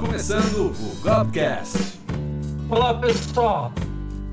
começando 0.00 0.72
o 0.80 0.96
Gobcast. 1.02 2.00
Olá 2.70 2.94
pessoal! 2.94 3.70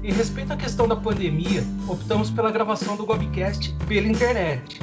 Em 0.02 0.14
respeito 0.14 0.54
à 0.54 0.56
questão 0.56 0.88
da 0.88 0.96
pandemia, 0.96 1.62
optamos 1.90 2.30
pela 2.30 2.50
gravação 2.50 2.96
do 2.96 3.06
Gobcast 3.06 3.76
pela 3.86 4.08
internet. 4.08 4.82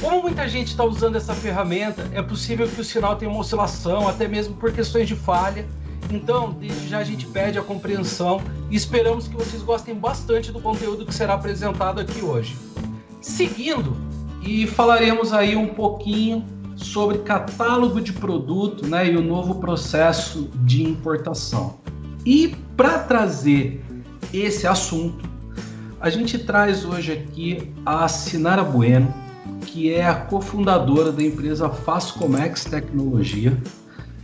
Como 0.00 0.22
muita 0.22 0.48
gente 0.48 0.68
está 0.68 0.84
usando 0.84 1.16
essa 1.16 1.34
ferramenta, 1.34 2.08
é 2.12 2.22
possível 2.22 2.68
que 2.68 2.80
o 2.80 2.84
sinal 2.84 3.16
tenha 3.16 3.28
uma 3.28 3.40
oscilação, 3.40 4.06
até 4.06 4.28
mesmo 4.28 4.54
por 4.54 4.72
questões 4.72 5.08
de 5.08 5.16
falha. 5.16 5.66
Então, 6.08 6.52
desde 6.52 6.88
já 6.88 6.98
a 6.98 7.04
gente 7.04 7.26
pede 7.26 7.58
a 7.58 7.62
compreensão 7.62 8.40
e 8.70 8.76
esperamos 8.76 9.26
que 9.26 9.34
vocês 9.34 9.62
gostem 9.62 9.96
bastante 9.96 10.52
do 10.52 10.60
conteúdo 10.60 11.04
que 11.04 11.12
será 11.12 11.34
apresentado 11.34 12.00
aqui 12.00 12.22
hoje. 12.22 12.56
Seguindo, 13.20 13.96
e 14.40 14.64
falaremos 14.68 15.32
aí 15.32 15.56
um 15.56 15.74
pouquinho 15.74 16.53
sobre 16.76 17.18
catálogo 17.18 18.00
de 18.00 18.12
produto 18.12 18.86
né, 18.86 19.10
e 19.12 19.16
o 19.16 19.22
novo 19.22 19.56
processo 19.56 20.50
de 20.64 20.82
importação. 20.82 21.78
E 22.24 22.56
para 22.76 22.98
trazer 23.00 23.84
esse 24.32 24.66
assunto, 24.66 25.28
a 26.00 26.10
gente 26.10 26.38
traz 26.38 26.84
hoje 26.84 27.12
aqui 27.12 27.72
a 27.84 28.08
Sinara 28.08 28.64
Bueno, 28.64 29.12
que 29.66 29.92
é 29.92 30.06
a 30.06 30.14
cofundadora 30.14 31.12
da 31.12 31.22
empresa 31.22 31.68
Fascomex 31.68 32.64
Tecnologia, 32.64 33.56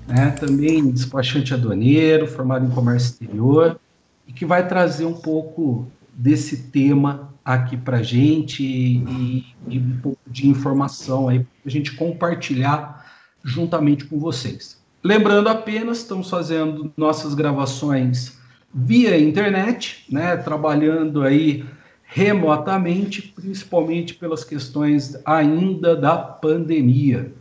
né, 0.07 0.31
também 0.33 0.91
despachante 0.91 1.55
aduaneiro, 1.55 2.27
formado 2.27 2.67
em 2.67 2.71
comércio 2.71 3.13
exterior, 3.13 3.79
e 4.27 4.33
que 4.33 4.45
vai 4.45 4.67
trazer 4.67 5.05
um 5.05 5.15
pouco 5.15 5.87
desse 6.21 6.65
tema 6.65 7.33
aqui 7.43 7.79
para 7.79 8.03
gente 8.03 8.63
e, 8.63 9.47
e, 9.67 9.79
um 9.79 9.99
pouco 10.03 10.21
de 10.27 10.47
informação 10.47 11.31
aí 11.31 11.39
para 11.39 11.49
a 11.65 11.71
gente 11.71 11.93
compartilhar 11.93 13.11
juntamente 13.43 14.05
com 14.05 14.19
vocês. 14.19 14.79
Lembrando 15.03 15.49
apenas, 15.49 15.99
estamos 15.99 16.29
fazendo 16.29 16.93
nossas 16.95 17.33
gravações 17.33 18.39
via 18.73 19.19
internet, 19.19 20.05
né, 20.11 20.37
trabalhando 20.37 21.23
aí 21.23 21.65
remotamente, 22.03 23.23
principalmente 23.23 24.13
pelas 24.15 24.45
questões 24.45 25.17
ainda 25.25 25.97
da 25.97 26.19
pandemia. 26.19 27.33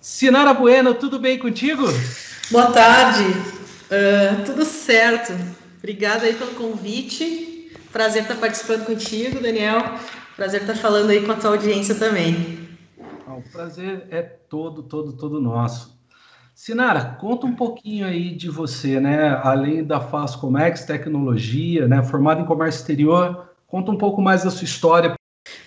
Sinara 0.00 0.52
Bueno, 0.52 0.94
tudo 0.94 1.20
bem 1.20 1.38
contigo? 1.38 1.84
Boa 2.50 2.72
tarde, 2.72 3.22
uh, 3.22 4.44
tudo 4.44 4.64
certo. 4.64 5.32
Obrigada 5.78 6.24
aí 6.26 6.34
pelo 6.34 6.54
convite 6.54 7.47
Prazer 7.92 8.22
estar 8.22 8.36
participando 8.36 8.84
contigo, 8.84 9.40
Daniel. 9.40 9.80
Prazer 10.36 10.60
estar 10.60 10.76
falando 10.76 11.10
aí 11.10 11.24
com 11.24 11.32
a 11.32 11.36
tua 11.36 11.50
audiência 11.50 11.94
também. 11.94 12.68
O 13.26 13.42
prazer 13.50 14.06
é 14.10 14.22
todo, 14.22 14.82
todo, 14.82 15.12
todo 15.12 15.40
nosso. 15.40 15.98
Sinara, 16.54 17.16
conta 17.20 17.46
um 17.46 17.54
pouquinho 17.54 18.06
aí 18.06 18.34
de 18.34 18.50
você, 18.50 18.98
né? 18.98 19.40
Além 19.44 19.84
da 19.84 20.00
Fascomex 20.00 20.84
Tecnologia, 20.84 21.86
né? 21.86 22.02
Formada 22.02 22.40
em 22.40 22.46
comércio 22.46 22.80
exterior, 22.80 23.48
conta 23.66 23.92
um 23.92 23.96
pouco 23.96 24.20
mais 24.20 24.42
da 24.42 24.50
sua 24.50 24.64
história. 24.64 25.14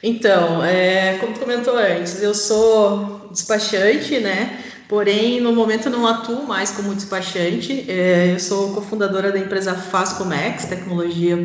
Então, 0.03 0.63
é, 0.63 1.17
como 1.19 1.33
tu 1.33 1.39
comentou 1.39 1.77
antes, 1.77 2.21
eu 2.21 2.33
sou 2.33 3.29
despachante, 3.31 4.19
né? 4.19 4.61
Porém, 4.91 5.39
no 5.39 5.53
momento 5.53 5.89
não 5.89 6.05
atuo 6.05 6.45
mais 6.45 6.71
como 6.71 6.93
despachante. 6.93 7.85
É, 7.87 8.33
eu 8.33 8.39
sou 8.41 8.73
cofundadora 8.73 9.31
da 9.31 9.39
empresa 9.39 9.73
Fascomex, 9.73 10.65
tecnologia 10.65 11.37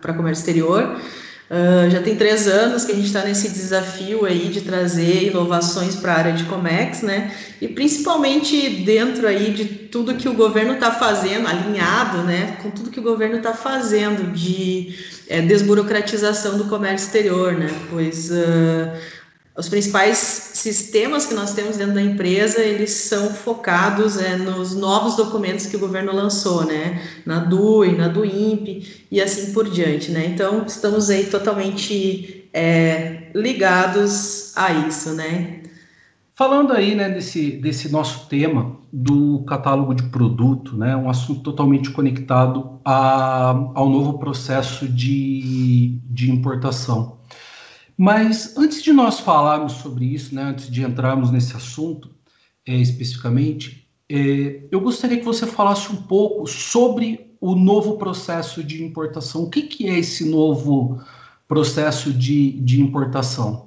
para 0.00 0.14
comércio 0.14 0.40
exterior. 0.40 0.98
Uh, 1.50 1.90
já 1.90 2.00
tem 2.00 2.16
três 2.16 2.48
anos 2.48 2.86
que 2.86 2.92
a 2.92 2.94
gente 2.94 3.08
está 3.08 3.22
nesse 3.22 3.50
desafio 3.50 4.24
aí 4.24 4.48
de 4.48 4.62
trazer 4.62 5.24
inovações 5.24 5.94
para 5.96 6.14
a 6.14 6.16
área 6.16 6.32
de 6.32 6.44
Comex, 6.44 7.02
né? 7.02 7.36
E 7.60 7.68
principalmente 7.68 8.82
dentro 8.82 9.28
aí 9.28 9.52
de 9.52 9.66
tudo 9.66 10.14
que 10.14 10.26
o 10.26 10.32
governo 10.32 10.72
está 10.72 10.90
fazendo, 10.90 11.46
alinhado, 11.46 12.22
né? 12.22 12.56
Com 12.62 12.70
tudo 12.70 12.90
que 12.90 12.98
o 12.98 13.02
governo 13.02 13.36
está 13.36 13.52
fazendo 13.52 14.32
de 14.32 14.96
é, 15.28 15.42
desburocratização 15.42 16.56
do 16.56 16.64
comércio 16.64 17.08
exterior, 17.08 17.52
né? 17.52 17.68
Pois 17.90 18.30
uh, 18.30 18.90
os 19.56 19.68
principais 19.68 20.18
sistemas 20.18 21.26
que 21.26 21.34
nós 21.34 21.54
temos 21.54 21.76
dentro 21.76 21.94
da 21.94 22.02
empresa, 22.02 22.60
eles 22.60 22.90
são 22.90 23.30
focados 23.30 24.18
é, 24.18 24.36
nos 24.36 24.74
novos 24.74 25.16
documentos 25.16 25.66
que 25.66 25.76
o 25.76 25.78
governo 25.78 26.14
lançou, 26.14 26.66
né? 26.66 27.02
Na 27.24 27.38
DUI, 27.38 27.96
na 27.96 28.08
DUIMP 28.08 29.06
e 29.10 29.20
assim 29.20 29.52
por 29.52 29.70
diante, 29.70 30.10
né? 30.10 30.26
Então, 30.26 30.64
estamos 30.66 31.08
aí 31.08 31.24
totalmente 31.24 32.48
é, 32.52 33.30
ligados 33.34 34.52
a 34.56 34.72
isso, 34.72 35.14
né? 35.14 35.62
Falando 36.34 36.74
aí, 36.74 36.94
né, 36.94 37.08
desse, 37.08 37.52
desse 37.52 37.90
nosso 37.90 38.28
tema 38.28 38.76
do 38.92 39.42
catálogo 39.44 39.94
de 39.94 40.02
produto, 40.02 40.76
né, 40.76 40.94
um 40.94 41.08
assunto 41.08 41.40
totalmente 41.40 41.90
conectado 41.90 42.78
a, 42.84 43.52
ao 43.74 43.88
novo 43.88 44.18
processo 44.18 44.86
de, 44.86 45.98
de 46.04 46.30
importação. 46.30 47.16
Mas 47.96 48.56
antes 48.56 48.82
de 48.82 48.92
nós 48.92 49.18
falarmos 49.18 49.74
sobre 49.74 50.04
isso, 50.04 50.34
né, 50.34 50.42
antes 50.42 50.70
de 50.70 50.82
entrarmos 50.82 51.30
nesse 51.30 51.56
assunto 51.56 52.10
é, 52.66 52.74
especificamente, 52.74 53.88
é, 54.08 54.60
eu 54.70 54.80
gostaria 54.80 55.18
que 55.18 55.24
você 55.24 55.46
falasse 55.46 55.90
um 55.90 55.96
pouco 55.96 56.46
sobre 56.46 57.34
o 57.40 57.54
novo 57.54 57.96
processo 57.96 58.62
de 58.62 58.82
importação. 58.82 59.44
O 59.44 59.50
que, 59.50 59.62
que 59.62 59.88
é 59.88 59.98
esse 59.98 60.28
novo 60.28 61.00
processo 61.48 62.12
de, 62.12 62.52
de 62.52 62.80
importação? 62.80 63.66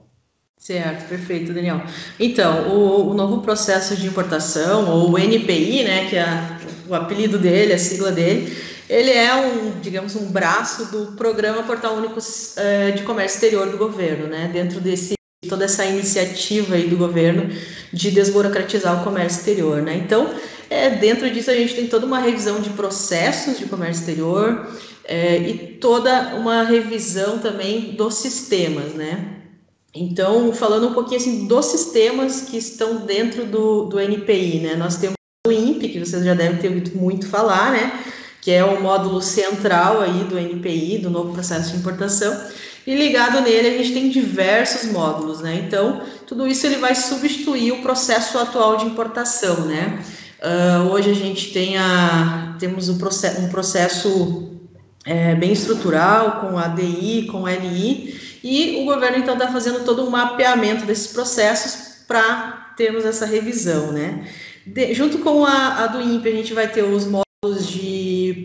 Certo, 0.57 1.07
perfeito, 1.07 1.53
Daniel. 1.53 1.81
Então, 2.19 2.67
o, 2.69 3.11
o, 3.11 3.13
novo 3.13 3.41
processo 3.41 3.95
de 3.95 4.05
importação, 4.05 4.89
ou 4.89 5.11
o 5.11 5.17
NPI, 5.17 5.85
né, 5.85 6.09
que 6.09 6.17
é 6.17 6.59
o 6.87 6.93
apelido 6.93 7.39
dele, 7.39 7.71
a 7.71 7.79
sigla 7.79 8.11
dele, 8.11 8.53
ele 8.89 9.11
é 9.11 9.35
um, 9.35 9.79
digamos, 9.79 10.15
um 10.15 10.25
braço 10.25 10.85
do 10.85 11.11
programa 11.13 11.61
Portal 11.63 11.95
Único 11.95 12.19
uh, 12.19 12.91
de 12.95 13.03
Comércio 13.03 13.37
Exterior 13.37 13.69
do 13.69 13.77
governo, 13.77 14.27
né? 14.27 14.49
Dentro 14.51 14.81
desse 14.81 15.13
toda 15.47 15.65
essa 15.65 15.85
iniciativa 15.85 16.75
aí 16.75 16.87
do 16.87 16.97
governo 16.97 17.49
de 17.93 18.11
desburocratizar 18.11 18.99
o 18.99 19.03
comércio 19.03 19.39
exterior, 19.39 19.81
né? 19.81 19.95
Então, 19.95 20.33
é, 20.69 20.89
dentro 20.89 21.29
disso 21.29 21.49
a 21.49 21.53
gente 21.53 21.75
tem 21.75 21.87
toda 21.87 22.05
uma 22.05 22.19
revisão 22.19 22.59
de 22.59 22.71
processos 22.71 23.57
de 23.57 23.65
comércio 23.65 24.01
exterior 24.01 24.67
é, 25.05 25.37
e 25.37 25.57
toda 25.79 26.35
uma 26.35 26.63
revisão 26.63 27.39
também 27.39 27.93
dos 27.93 28.15
sistemas, 28.15 28.93
né? 28.93 29.37
Então, 29.95 30.51
falando 30.51 30.89
um 30.89 30.93
pouquinho 30.93 31.19
assim 31.19 31.47
dos 31.47 31.65
sistemas 31.65 32.41
que 32.41 32.57
estão 32.57 33.05
dentro 33.05 33.45
do, 33.45 33.85
do 33.85 33.99
NPI, 33.99 34.59
né? 34.59 34.75
Nós 34.75 34.97
temos 34.97 35.15
o 35.47 35.51
INPE, 35.51 35.89
que 35.89 35.99
vocês 35.99 36.23
já 36.23 36.33
devem 36.33 36.57
ter 36.57 36.67
ouvido 36.67 36.91
muito 36.95 37.27
falar, 37.27 37.71
né? 37.71 38.03
Que 38.41 38.51
é 38.51 38.63
o 38.63 38.81
módulo 38.81 39.21
central 39.21 40.01
aí 40.01 40.23
do 40.23 40.37
NPI, 40.37 40.99
do 40.99 41.09
novo 41.09 41.33
processo 41.33 41.71
de 41.71 41.77
importação, 41.77 42.35
e 42.87 42.95
ligado 42.95 43.41
nele 43.41 43.67
a 43.67 43.77
gente 43.77 43.93
tem 43.93 44.09
diversos 44.09 44.91
módulos, 44.91 45.41
né? 45.41 45.63
Então, 45.65 46.01
tudo 46.25 46.47
isso 46.47 46.65
ele 46.65 46.77
vai 46.77 46.95
substituir 46.95 47.71
o 47.71 47.81
processo 47.81 48.37
atual 48.37 48.77
de 48.77 48.85
importação, 48.85 49.65
né? 49.65 50.03
Uh, 50.39 50.89
hoje 50.89 51.11
a 51.11 51.13
gente 51.13 51.51
tem 51.51 51.77
a, 51.77 52.55
temos 52.59 52.87
um, 52.87 52.97
processo, 52.97 53.41
um 53.41 53.49
processo 53.49 54.49
é, 55.05 55.35
bem 55.35 55.51
estrutural, 55.51 56.41
com 56.41 56.57
ADI, 56.57 57.27
com 57.29 57.47
LI, 57.47 58.39
e 58.43 58.81
o 58.81 58.85
governo 58.85 59.17
então 59.17 59.33
está 59.33 59.51
fazendo 59.51 59.83
todo 59.83 60.03
um 60.05 60.09
mapeamento 60.09 60.85
desses 60.85 61.07
processos 61.07 62.05
para 62.07 62.73
termos 62.77 63.05
essa 63.05 63.25
revisão, 63.25 63.91
né? 63.91 64.27
De, 64.65 64.93
junto 64.93 65.19
com 65.19 65.45
a, 65.45 65.83
a 65.83 65.87
do 65.87 66.01
INPE, 66.01 66.29
a 66.29 66.35
gente 66.35 66.53
vai 66.53 66.67
ter 66.67 66.83
os 66.83 67.05
módulos 67.05 67.67
de 67.67 67.88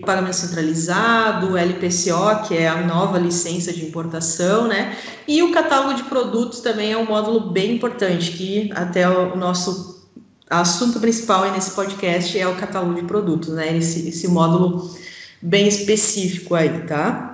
pagamento 0.05 0.37
centralizado, 0.37 1.57
LPCO, 1.57 2.47
que 2.47 2.57
é 2.57 2.69
a 2.69 2.83
nova 2.83 3.19
licença 3.19 3.73
de 3.73 3.85
importação, 3.85 4.69
né? 4.69 4.97
E 5.27 5.43
o 5.43 5.53
catálogo 5.53 5.95
de 5.95 6.05
produtos 6.05 6.61
também 6.61 6.93
é 6.93 6.97
um 6.97 7.07
módulo 7.07 7.51
bem 7.51 7.75
importante, 7.75 8.33
que 8.33 8.71
até 8.75 9.09
o 9.09 9.37
nosso 9.37 10.09
assunto 10.49 11.01
principal 11.01 11.51
nesse 11.53 11.73
podcast 11.73 12.39
é 12.39 12.47
o 12.47 12.57
catálogo 12.57 12.95
de 12.95 13.03
produtos, 13.03 13.49
né? 13.51 13.77
Esse, 13.77 14.09
esse 14.09 14.29
módulo 14.29 14.95
bem 15.43 15.67
específico 15.67 16.55
aí, 16.55 16.87
tá? 16.87 17.34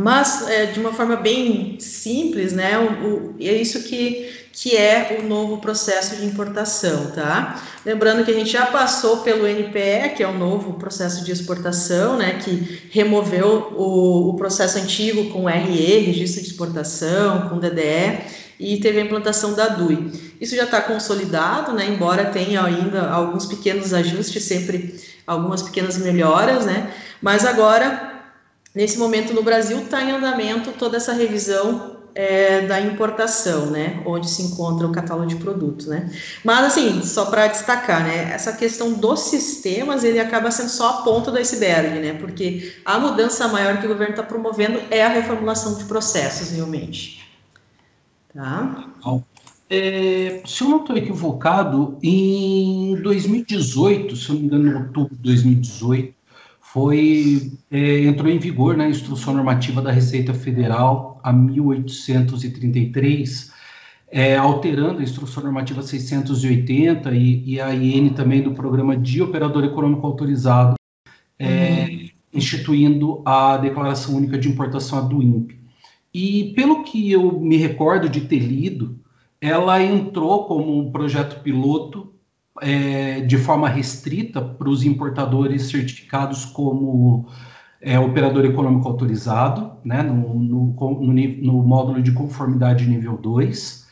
Mas, 0.00 0.48
é, 0.48 0.66
de 0.66 0.80
uma 0.80 0.92
forma 0.92 1.16
bem 1.16 1.78
simples, 1.78 2.52
né? 2.52 2.78
O, 2.78 3.06
o, 3.06 3.36
é 3.38 3.52
isso 3.52 3.82
que 3.84 4.42
que 4.52 4.76
é 4.76 5.18
o 5.18 5.26
novo 5.26 5.58
processo 5.58 6.16
de 6.16 6.26
importação, 6.26 7.10
tá? 7.12 7.60
Lembrando 7.86 8.22
que 8.22 8.30
a 8.30 8.34
gente 8.34 8.50
já 8.50 8.66
passou 8.66 9.18
pelo 9.18 9.46
NPE, 9.46 10.14
que 10.14 10.22
é 10.22 10.28
o 10.28 10.36
novo 10.36 10.74
processo 10.74 11.24
de 11.24 11.32
exportação, 11.32 12.18
né, 12.18 12.34
que 12.34 12.88
removeu 12.90 13.72
o, 13.74 14.28
o 14.28 14.36
processo 14.36 14.78
antigo 14.78 15.30
com 15.30 15.46
RE, 15.46 15.98
registro 16.00 16.42
de 16.42 16.48
exportação, 16.48 17.48
com 17.48 17.58
DDE, 17.58 18.20
e 18.60 18.76
teve 18.78 19.00
a 19.00 19.04
implantação 19.04 19.54
da 19.54 19.68
DUI. 19.68 20.12
Isso 20.38 20.54
já 20.54 20.64
está 20.64 20.82
consolidado, 20.82 21.72
né, 21.72 21.86
embora 21.86 22.26
tenha 22.26 22.62
ainda 22.62 23.08
alguns 23.08 23.46
pequenos 23.46 23.94
ajustes, 23.94 24.44
sempre 24.44 25.00
algumas 25.26 25.62
pequenas 25.62 25.96
melhoras, 25.96 26.66
né, 26.66 26.92
mas 27.22 27.46
agora, 27.46 28.11
nesse 28.74 28.98
momento 28.98 29.32
no 29.32 29.42
Brasil, 29.42 29.78
está 29.82 30.02
em 30.02 30.10
andamento 30.10 30.72
toda 30.72 30.96
essa 30.96 31.12
revisão 31.12 32.02
é, 32.14 32.66
da 32.66 32.80
importação, 32.80 33.66
né, 33.66 34.02
onde 34.04 34.28
se 34.28 34.42
encontra 34.42 34.86
o 34.86 34.92
catálogo 34.92 35.26
de 35.26 35.36
produtos, 35.36 35.86
né. 35.86 36.10
Mas 36.44 36.66
assim, 36.66 37.02
só 37.02 37.26
para 37.26 37.46
destacar, 37.46 38.04
né, 38.04 38.32
essa 38.32 38.52
questão 38.52 38.92
dos 38.92 39.20
sistemas 39.20 40.04
ele 40.04 40.20
acaba 40.20 40.50
sendo 40.50 40.68
só 40.68 40.88
a 40.90 41.02
ponta 41.02 41.30
do 41.30 41.38
iceberg, 41.38 41.98
né, 42.00 42.14
porque 42.14 42.74
a 42.84 42.98
mudança 42.98 43.48
maior 43.48 43.78
que 43.78 43.86
o 43.86 43.88
governo 43.88 44.12
está 44.12 44.22
promovendo 44.22 44.80
é 44.90 45.04
a 45.04 45.08
reformulação 45.08 45.76
de 45.76 45.84
processos, 45.84 46.50
realmente. 46.50 47.22
Tá. 48.34 48.88
É, 49.68 50.42
se 50.44 50.62
eu 50.62 50.68
não 50.68 50.80
estou 50.80 50.96
equivocado, 50.96 51.96
em 52.02 52.94
2018, 52.96 54.16
se 54.16 54.28
eu 54.28 54.34
não 54.34 54.40
me 54.42 54.46
engano, 54.46 54.68
em 54.68 54.82
outubro 54.82 55.16
de 55.16 55.22
2018, 55.22 56.14
foi, 56.72 57.52
é, 57.70 58.04
entrou 58.04 58.30
em 58.30 58.38
vigor 58.38 58.78
né, 58.78 58.86
a 58.86 58.88
Instrução 58.88 59.34
Normativa 59.34 59.82
da 59.82 59.92
Receita 59.92 60.32
Federal 60.32 61.20
a 61.22 61.30
1833, 61.30 63.52
é, 64.10 64.38
alterando 64.38 65.00
a 65.00 65.02
Instrução 65.02 65.42
Normativa 65.42 65.82
680 65.82 67.12
e, 67.12 67.44
e, 67.44 67.60
a 67.60 67.74
IN 67.74 68.14
também 68.14 68.40
do 68.40 68.52
Programa 68.52 68.96
de 68.96 69.20
Operador 69.20 69.64
Econômico 69.64 70.06
Autorizado, 70.06 70.76
é, 71.38 71.88
uhum. 71.90 72.08
instituindo 72.32 73.20
a 73.26 73.58
Declaração 73.58 74.16
Única 74.16 74.38
de 74.38 74.48
Importação, 74.48 75.06
do 75.06 75.22
INPE. 75.22 75.60
E 76.14 76.54
pelo 76.56 76.84
que 76.84 77.12
eu 77.12 77.38
me 77.38 77.58
recordo 77.58 78.08
de 78.08 78.22
ter 78.22 78.38
lido, 78.38 78.98
ela 79.38 79.82
entrou 79.82 80.46
como 80.46 80.78
um 80.78 80.90
projeto 80.90 81.42
piloto 81.42 82.11
é, 82.62 83.20
de 83.20 83.36
forma 83.36 83.68
restrita 83.68 84.40
para 84.40 84.68
os 84.68 84.84
importadores 84.84 85.62
certificados 85.70 86.44
como 86.44 87.26
é, 87.80 87.98
operador 87.98 88.44
econômico 88.44 88.88
autorizado, 88.88 89.72
né, 89.84 90.02
no, 90.02 90.34
no, 90.34 90.74
no, 91.00 91.12
no 91.12 91.62
módulo 91.62 92.00
de 92.00 92.12
conformidade 92.12 92.88
nível 92.88 93.16
2, 93.16 93.88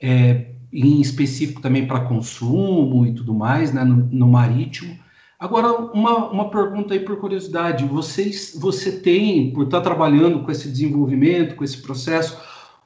é, 0.00 0.46
em 0.72 1.00
específico 1.00 1.60
também 1.60 1.86
para 1.86 2.00
consumo 2.00 3.06
e 3.06 3.12
tudo 3.12 3.34
mais, 3.34 3.72
né, 3.72 3.84
no, 3.84 3.96
no 3.96 4.26
marítimo. 4.26 4.98
Agora, 5.38 5.68
uma, 5.92 6.30
uma 6.30 6.50
pergunta 6.50 6.94
aí 6.94 7.00
por 7.00 7.16
curiosidade: 7.18 7.84
vocês, 7.84 8.56
você 8.58 8.92
tem, 8.92 9.52
por 9.52 9.64
estar 9.64 9.82
trabalhando 9.82 10.42
com 10.42 10.50
esse 10.50 10.68
desenvolvimento, 10.70 11.54
com 11.54 11.64
esse 11.64 11.82
processo, 11.82 12.38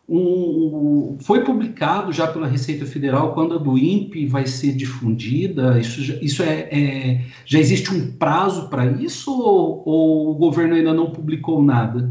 um, 0.09 1.19
foi 1.21 1.45
publicado 1.45 2.13
já 2.13 2.27
pela 2.27 2.47
Receita 2.47 2.87
Federal 2.87 3.35
quando 3.35 3.55
a 3.55 3.59
do 3.59 3.77
INPE 3.77 4.27
vai 4.27 4.47
ser 4.47 4.73
difundida? 4.73 5.79
Isso, 5.79 6.01
isso 6.23 6.43
é, 6.43 6.69
é 6.71 7.21
já 7.45 7.59
existe 7.59 7.93
um 7.93 8.13
prazo 8.13 8.69
para 8.69 8.87
isso 8.87 9.31
ou, 9.31 9.83
ou, 9.85 10.31
o 10.31 10.35
governo 10.35 10.75
ainda 10.75 10.95
não 10.95 11.11
publicou 11.11 11.63
nada? 11.63 12.11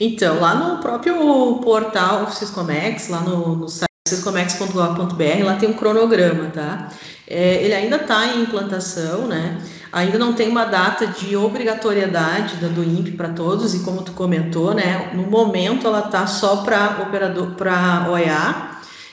Então, 0.00 0.40
lá 0.40 0.54
no 0.54 0.80
próprio 0.80 1.14
portal 1.62 2.30
Siscomex, 2.32 3.08
lá 3.08 3.20
no, 3.20 3.54
no 3.54 3.68
site 3.68 3.90
siscomex.gov.br, 4.08 5.44
lá 5.44 5.56
tem 5.56 5.68
um 5.68 5.74
cronograma, 5.74 6.46
tá? 6.46 6.88
É, 7.28 7.62
ele 7.62 7.74
ainda 7.74 7.96
está 7.96 8.26
em 8.34 8.42
implantação, 8.42 9.28
né? 9.28 9.62
Ainda 9.92 10.18
não 10.18 10.32
tem 10.32 10.48
uma 10.48 10.64
data 10.64 11.06
de 11.06 11.36
obrigatoriedade 11.36 12.56
da 12.56 12.68
do 12.68 12.84
INPE 12.84 13.12
para 13.12 13.30
todos, 13.30 13.74
e 13.74 13.80
como 13.80 14.02
tu 14.02 14.12
comentou, 14.12 14.72
né, 14.72 15.10
no 15.14 15.24
momento 15.24 15.86
ela 15.86 16.00
está 16.00 16.26
só 16.26 16.58
para 16.58 17.02
operador 17.02 17.56
para 17.56 18.06
OEA, 18.08 18.70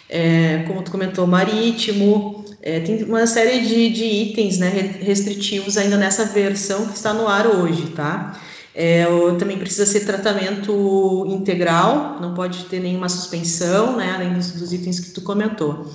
é, 0.08 0.64
como 0.68 0.84
tu 0.84 0.92
comentou, 0.92 1.26
marítimo, 1.26 2.46
é, 2.62 2.80
tem 2.80 3.04
uma 3.04 3.26
série 3.26 3.62
de, 3.62 3.90
de 3.90 4.04
itens 4.04 4.60
né, 4.60 4.70
restritivos 5.02 5.78
ainda 5.78 5.98
nessa 5.98 6.26
versão 6.26 6.86
que 6.88 6.96
está 6.96 7.14
no 7.14 7.28
ar 7.28 7.48
hoje, 7.48 7.88
tá? 7.96 8.40
É, 8.76 9.06
também 9.40 9.58
precisa 9.58 9.88
ser 9.88 10.02
tratamento 10.02 11.26
integral, 11.28 12.20
não 12.22 12.36
pode 12.36 12.66
ter 12.66 12.80
nenhuma 12.80 13.10
suspensão, 13.10 13.98
né, 13.98 14.14
além 14.14 14.34
dos, 14.34 14.52
dos 14.52 14.72
itens 14.72 15.00
que 15.00 15.10
tu 15.10 15.22
comentou. 15.22 15.92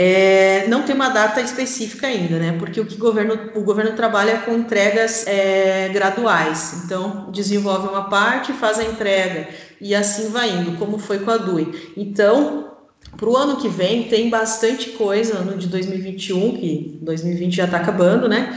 É, 0.00 0.64
não 0.68 0.84
tem 0.84 0.94
uma 0.94 1.08
data 1.08 1.40
específica 1.40 2.06
ainda, 2.06 2.38
né? 2.38 2.54
Porque 2.56 2.80
o 2.80 2.86
que 2.86 2.94
o 2.94 2.98
governo, 2.98 3.50
o 3.56 3.62
governo 3.62 3.96
trabalha 3.96 4.38
com 4.42 4.54
entregas 4.54 5.26
é, 5.26 5.88
graduais. 5.88 6.84
Então, 6.84 7.28
desenvolve 7.32 7.88
uma 7.88 8.08
parte, 8.08 8.52
faz 8.52 8.78
a 8.78 8.84
entrega 8.84 9.48
e 9.80 9.96
assim 9.96 10.28
vai 10.28 10.50
indo, 10.50 10.78
como 10.78 11.00
foi 11.00 11.18
com 11.18 11.32
a 11.32 11.36
DUI. 11.36 11.94
Então, 11.96 12.76
para 13.16 13.28
o 13.28 13.36
ano 13.36 13.56
que 13.56 13.68
vem, 13.68 14.04
tem 14.04 14.30
bastante 14.30 14.90
coisa 14.90 15.40
no 15.40 15.58
de 15.58 15.66
2021, 15.66 16.56
que 16.56 16.98
2020 17.02 17.56
já 17.56 17.64
está 17.64 17.78
acabando, 17.78 18.28
né? 18.28 18.56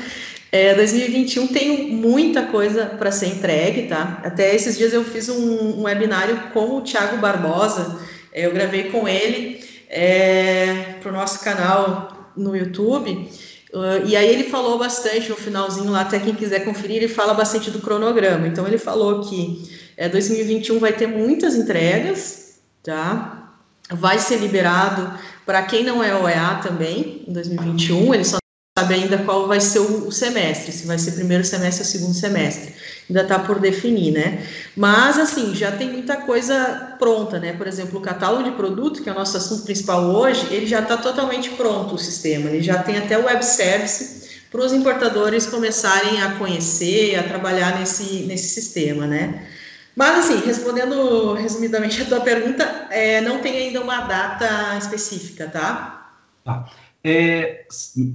É, 0.51 0.75
2021 0.75 1.47
tem 1.47 1.89
muita 1.89 2.43
coisa 2.43 2.85
para 2.85 3.11
ser 3.11 3.29
entregue, 3.29 3.87
tá? 3.87 4.21
Até 4.23 4.53
esses 4.53 4.77
dias 4.77 4.93
eu 4.93 5.03
fiz 5.03 5.27
um, 5.27 5.79
um 5.79 5.83
webinário 5.85 6.39
com 6.53 6.77
o 6.77 6.81
Thiago 6.81 7.17
Barbosa, 7.17 7.99
é, 8.31 8.45
eu 8.45 8.53
gravei 8.53 8.91
com 8.91 9.07
ele 9.07 9.70
é, 9.91 10.95
para 11.01 11.11
o 11.11 11.13
nosso 11.13 11.43
canal 11.43 12.31
no 12.35 12.55
YouTube. 12.55 13.29
Uh, 13.73 14.05
e 14.05 14.15
aí 14.15 14.27
ele 14.27 14.45
falou 14.45 14.77
bastante 14.77 15.29
no 15.29 15.35
finalzinho 15.35 15.91
lá, 15.91 16.01
até 16.01 16.19
quem 16.19 16.33
quiser 16.33 16.65
conferir, 16.65 16.97
ele 16.97 17.07
fala 17.07 17.33
bastante 17.33 17.69
do 17.69 17.79
cronograma. 17.79 18.47
Então 18.47 18.65
ele 18.65 18.77
falou 18.77 19.21
que 19.21 19.69
é, 19.97 20.09
2021 20.09 20.79
vai 20.79 20.93
ter 20.93 21.07
muitas 21.07 21.55
entregas, 21.55 22.59
tá? 22.81 23.53
Vai 23.89 24.17
ser 24.17 24.37
liberado 24.37 25.13
para 25.45 25.61
quem 25.63 25.83
não 25.83 26.01
é 26.01 26.15
OEA 26.15 26.59
também 26.63 27.25
em 27.27 27.33
2021. 27.33 28.13
Ele 28.13 28.23
só 28.23 28.40
sabe 28.77 28.93
ainda 28.93 29.17
qual 29.19 29.47
vai 29.47 29.59
ser 29.59 29.79
o, 29.79 30.11
semestre, 30.11 30.71
se 30.71 30.87
vai 30.87 30.97
ser 30.97 31.11
primeiro 31.11 31.43
semestre 31.43 31.83
ou 31.83 31.89
segundo 31.89 32.13
semestre. 32.13 32.73
Ainda 33.09 33.23
está 33.23 33.39
por 33.39 33.59
definir, 33.59 34.11
né? 34.11 34.47
Mas, 34.77 35.19
assim, 35.19 35.53
já 35.53 35.73
tem 35.73 35.89
muita 35.91 36.15
coisa 36.17 36.95
pronta, 36.97 37.37
né? 37.37 37.51
Por 37.51 37.67
exemplo, 37.67 37.99
o 37.99 38.01
catálogo 38.01 38.43
de 38.43 38.51
produto, 38.51 39.03
que 39.03 39.09
é 39.09 39.11
o 39.11 39.15
nosso 39.15 39.35
assunto 39.35 39.63
principal 39.63 40.05
hoje, 40.05 40.47
ele 40.51 40.65
já 40.65 40.79
está 40.79 40.95
totalmente 40.95 41.49
pronto, 41.51 41.95
o 41.95 41.97
sistema. 41.97 42.49
Ele 42.49 42.63
já 42.63 42.81
tem 42.81 42.97
até 42.97 43.17
o 43.17 43.25
web 43.25 43.43
service 43.43 44.41
para 44.49 44.61
os 44.61 44.71
importadores 44.71 45.45
começarem 45.47 46.21
a 46.21 46.35
conhecer, 46.35 47.19
a 47.19 47.23
trabalhar 47.23 47.77
nesse, 47.77 48.23
nesse 48.23 48.49
sistema, 48.49 49.05
né? 49.05 49.47
Mas, 49.93 50.19
assim, 50.25 50.45
respondendo 50.45 51.33
resumidamente 51.33 52.01
a 52.01 52.05
tua 52.05 52.21
pergunta, 52.21 52.87
é, 52.89 53.19
não 53.19 53.39
tem 53.39 53.67
ainda 53.67 53.81
uma 53.81 53.99
data 54.01 54.77
específica, 54.77 55.47
tá? 55.47 56.13
Tá. 56.45 56.65
É, 57.03 57.65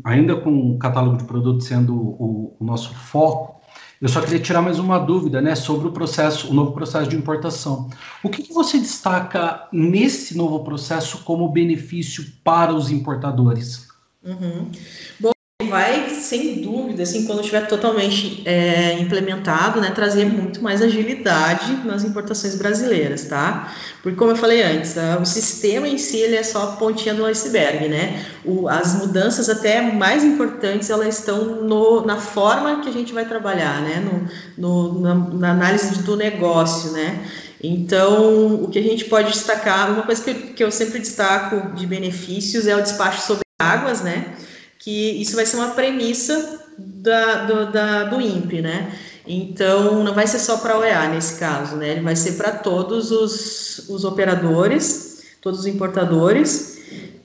ainda 0.05 0.37
com 0.37 0.75
o 0.75 0.79
catálogo 0.79 1.17
de 1.17 1.25
produtos 1.25 1.67
sendo 1.67 1.95
o, 1.95 2.57
o, 2.61 2.65
nosso 2.65 2.95
foco, 2.95 3.61
eu 4.01 4.09
só 4.09 4.21
queria 4.21 4.39
tirar 4.39 4.63
mais 4.63 4.79
uma 4.79 4.99
dúvida, 4.99 5.41
né, 5.41 5.55
sobre 5.55 5.89
o 5.89 5.93
processo, 5.93 6.51
o 6.51 6.55
novo 6.55 6.73
processo 6.73 7.09
de 7.09 7.17
importação. 7.17 7.91
O 8.23 8.29
que, 8.29 8.43
que 8.43 8.53
você 8.53 8.79
destaca 8.79 9.69
nesse 9.73 10.37
novo 10.37 10.63
processo 10.63 11.25
como 11.25 11.49
benefício 11.49 12.25
para 12.45 12.73
os 12.75 12.91
importadores? 12.91 13.89
Uhum. 14.23 14.71
Bom, 15.19 15.33
vai, 15.69 16.11
sem 16.27 16.61
dúvida, 16.61 17.05
assim, 17.05 17.25
quando 17.25 17.41
estiver 17.41 17.67
totalmente 17.67 18.43
é, 18.45 18.99
implementado, 19.01 19.81
né, 19.81 19.91
trazer 19.91 20.27
muito 20.27 20.63
mais 20.63 20.83
agilidade 20.83 21.73
nas 21.85 22.05
importações 22.05 22.57
brasileiras, 22.57 23.25
tá? 23.25 23.73
Porque, 24.03 24.17
como 24.17 24.33
eu 24.33 24.37
falei 24.37 24.63
antes, 24.63 24.99
a, 24.99 25.19
o 25.19 25.25
sistema 25.25 25.89
em 25.89 25.99
si, 25.99 26.19
ele 26.19 26.37
é 26.37 26.43
só 26.43 26.63
a 26.65 26.67
pontinha 26.73 27.15
do 27.15 27.25
iceberg, 27.25 27.89
né? 27.89 28.25
O, 28.45 28.69
as 28.69 28.95
mudanças 28.95 29.49
até 29.49 29.81
mais 29.81 30.23
importantes, 30.23 30.91
elas 30.91 31.19
estão 31.19 31.63
no, 31.63 32.05
na 32.05 32.17
forma 32.17 32.81
que 32.81 32.89
a 32.89 32.93
gente 32.93 33.13
vai 33.13 33.27
trabalhar, 33.27 33.81
né? 33.83 34.05
No, 34.57 34.93
no 34.93 35.01
na, 35.01 35.15
na 35.15 35.51
análise 35.51 36.03
do 36.03 36.17
negócio, 36.17 36.93
né? 36.93 37.25
Então, 37.63 38.63
o 38.63 38.69
que 38.69 38.79
a 38.79 38.83
gente 38.83 39.07
pode 39.07 39.33
destacar, 39.33 39.91
uma 39.91 40.03
coisa 40.03 40.23
que, 40.23 40.35
que 40.53 40.63
eu 40.63 40.71
sempre 40.71 41.01
destaco 41.01 41.75
de 41.75 41.87
benefícios 41.87 42.67
é 42.67 42.77
o 42.77 42.83
despacho 42.83 43.27
sobre 43.27 43.43
águas, 43.59 44.03
né? 44.03 44.37
Que 44.79 45.21
isso 45.21 45.37
vai 45.37 45.47
ser 45.47 45.57
uma 45.57 45.71
premissa 45.71 46.61
da, 46.79 47.45
do, 47.45 47.73
da, 47.73 48.05
do 48.05 48.21
INPE, 48.21 48.63
né? 48.63 48.93
Então, 49.27 50.05
não 50.05 50.15
vai 50.15 50.27
ser 50.27 50.39
só 50.39 50.59
para 50.59 50.75
a 50.75 50.79
OEA 50.79 51.09
nesse 51.09 51.39
caso, 51.39 51.77
né? 51.77 51.91
Ele 51.91 52.01
vai 52.03 52.15
ser 52.15 52.33
para 52.33 52.53
todos 52.53 53.11
os, 53.11 53.89
os 53.89 54.05
operadores, 54.05 55.25
todos 55.41 55.61
os 55.61 55.67
importadores, 55.67 56.76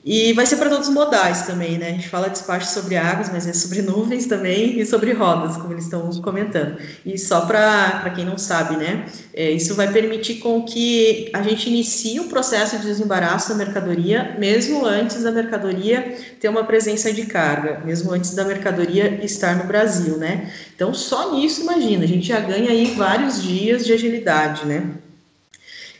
e 0.03 0.33
vai 0.33 0.47
ser 0.47 0.55
para 0.55 0.69
todos 0.69 0.87
os 0.87 0.93
modais 0.93 1.43
também, 1.43 1.77
né? 1.77 1.89
A 1.89 1.91
gente 1.91 2.09
fala 2.09 2.27
despacho 2.27 2.73
sobre 2.73 2.97
águas, 2.97 3.29
mas 3.31 3.47
é 3.47 3.53
sobre 3.53 3.81
nuvens 3.83 4.25
também 4.25 4.79
e 4.79 4.85
sobre 4.85 5.13
rodas, 5.13 5.57
como 5.57 5.73
eles 5.73 5.83
estão 5.83 6.09
comentando. 6.21 6.77
E 7.05 7.19
só 7.19 7.41
para 7.41 8.11
quem 8.15 8.25
não 8.25 8.37
sabe, 8.37 8.77
né? 8.77 9.05
É, 9.31 9.51
isso 9.51 9.75
vai 9.75 9.91
permitir 9.91 10.35
com 10.35 10.63
que 10.63 11.29
a 11.33 11.43
gente 11.43 11.69
inicie 11.69 12.19
o 12.19 12.25
processo 12.25 12.79
de 12.79 12.87
desembaraço 12.87 13.49
da 13.49 13.55
mercadoria, 13.55 14.35
mesmo 14.39 14.85
antes 14.85 15.21
da 15.21 15.31
mercadoria 15.31 16.17
ter 16.39 16.49
uma 16.49 16.63
presença 16.63 17.13
de 17.13 17.27
carga, 17.27 17.81
mesmo 17.85 18.11
antes 18.11 18.33
da 18.33 18.43
mercadoria 18.43 19.23
estar 19.23 19.55
no 19.55 19.65
Brasil, 19.65 20.17
né? 20.17 20.51
Então, 20.75 20.95
só 20.95 21.35
nisso, 21.35 21.61
imagina, 21.61 22.05
a 22.05 22.07
gente 22.07 22.27
já 22.27 22.39
ganha 22.39 22.71
aí 22.71 22.95
vários 22.95 23.43
dias 23.43 23.85
de 23.85 23.93
agilidade, 23.93 24.65
né? 24.65 24.95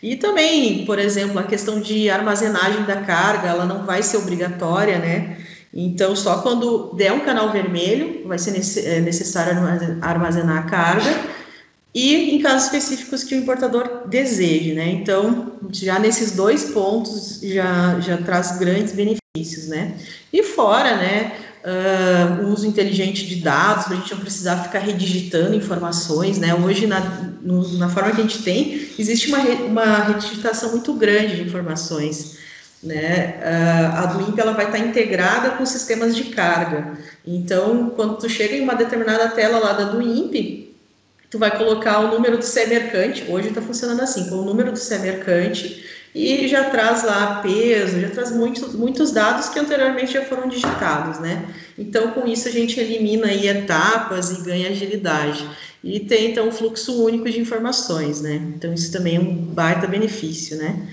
E 0.01 0.15
também, 0.15 0.86
por 0.86 0.98
exemplo, 0.98 1.38
a 1.38 1.43
questão 1.43 1.79
de 1.79 2.10
armazenagem 2.10 2.84
da 2.86 3.01
carga, 3.01 3.50
ela 3.50 3.65
não 3.65 3.86
vai 3.86 4.01
ser 4.01 4.17
obrigatória, 4.17 4.98
né? 4.98 5.38
Então, 5.74 6.15
só 6.15 6.39
quando 6.39 6.93
der 6.96 7.13
um 7.13 7.22
canal 7.22 7.51
vermelho, 7.51 8.27
vai 8.27 8.38
ser 8.39 8.51
é, 8.79 9.00
necessário 9.00 9.53
armazenar 10.01 10.58
a 10.58 10.63
carga, 10.63 11.41
e 11.93 12.36
em 12.36 12.41
casos 12.41 12.65
específicos 12.65 13.24
que 13.24 13.36
o 13.36 13.38
importador 13.38 14.08
deseje, 14.08 14.74
né? 14.74 14.89
Então, 14.89 15.53
já 15.72 16.00
nesses 16.00 16.31
dois 16.31 16.65
pontos 16.65 17.39
já, 17.43 18.00
já 18.00 18.17
traz 18.17 18.58
grandes 18.58 18.93
benefícios, 18.93 19.67
né? 19.67 19.98
E 20.31 20.41
fora, 20.41 20.96
né, 20.96 21.31
uh, 21.65 22.44
o 22.44 22.53
uso 22.53 22.68
inteligente 22.68 23.25
de 23.25 23.36
dados, 23.36 23.86
para 23.86 23.96
a 23.96 24.00
gente 24.00 24.13
não 24.13 24.22
precisar 24.22 24.58
ficar 24.63 24.80
redigitando 24.80 25.56
informações, 25.56 26.38
né? 26.38 26.53
Hoje, 26.53 26.88
na, 26.88 27.00
no, 27.41 27.77
na 27.77 27.89
forma 27.89 28.12
que 28.12 28.22
a 28.22 28.24
gente 28.24 28.44
tem, 28.44 28.89
existe 28.98 29.27
uma, 29.27 29.39
uma 29.39 30.03
redigitação 30.03 30.72
muito 30.72 30.94
grande 30.94 31.38
de 31.38 31.44
informações. 31.44 32.39
Né? 32.84 33.36
Uh, 33.38 33.96
a 33.96 34.06
do 34.08 34.41
ela 34.41 34.53
vai 34.53 34.65
estar 34.65 34.80
integrada 34.80 35.51
com 35.51 35.65
sistemas 35.68 36.15
de 36.15 36.25
carga. 36.25 36.98
Então, 37.25 37.91
quando 37.96 38.18
tu 38.18 38.27
chega 38.27 38.56
em 38.56 38.62
uma 38.62 38.74
determinada 38.74 39.30
tela 39.30 39.60
lá 39.60 39.74
da 39.74 39.84
do 39.84 40.01
INPE, 40.01 40.75
tu 41.30 41.38
vai 41.38 41.56
colocar 41.56 42.00
o 42.00 42.08
número 42.08 42.38
do 42.39 42.44
CE 42.44 42.65
mercante, 42.65 43.25
hoje 43.30 43.50
está 43.50 43.62
funcionando 43.62 44.01
assim, 44.01 44.30
com 44.30 44.38
o 44.38 44.46
número 44.46 44.72
do 44.72 44.80
CE 44.80 44.98
mercante, 44.98 45.86
e 46.13 46.48
já 46.48 46.70
traz 46.70 47.03
lá 47.03 47.41
peso, 47.41 48.00
já 48.00 48.10
traz 48.10 48.32
muitos, 48.32 48.75
muitos 48.75 49.12
dados 49.12 49.50
que 49.50 49.60
anteriormente 49.60 50.13
já 50.13 50.25
foram 50.25 50.50
digitados, 50.50 51.20
né? 51.20 51.46
Então, 51.77 52.12
com 52.12 52.27
isso, 52.27 52.48
a 52.48 52.51
gente 52.51 52.80
elimina 52.80 53.27
aí 53.27 53.48
etapas 53.48 54.32
e 54.32 54.41
ganha 54.44 54.70
agilidade. 54.70 55.48
E 55.84 56.01
tem, 56.01 56.32
então, 56.32 56.48
um 56.50 56.51
fluxo 56.51 57.03
único 57.03 57.30
de 57.30 57.39
informações, 57.39 58.22
né? 58.22 58.36
Então, 58.56 58.74
isso 58.74 58.91
também 58.91 59.15
é 59.15 59.20
um 59.20 59.36
baita 59.36 59.88
benefício, 59.88 60.58
né? 60.58 60.88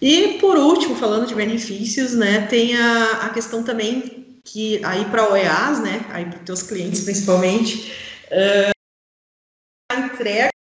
E, 0.00 0.38
por 0.40 0.58
último, 0.58 0.94
falando 0.94 1.26
de 1.26 1.34
benefícios, 1.34 2.12
né, 2.12 2.46
tem 2.46 2.76
a, 2.76 3.12
a 3.22 3.28
questão 3.30 3.62
também 3.62 4.26
que 4.44 4.84
aí 4.84 5.04
para 5.06 5.30
OEAs, 5.30 5.80
né, 5.80 6.04
aí 6.10 6.26
para 6.26 6.38
os 6.38 6.44
teus 6.44 6.62
clientes 6.62 7.02
principalmente, 7.02 7.92
uh, 8.30 8.70
a 9.90 9.98
entrega 10.00 10.55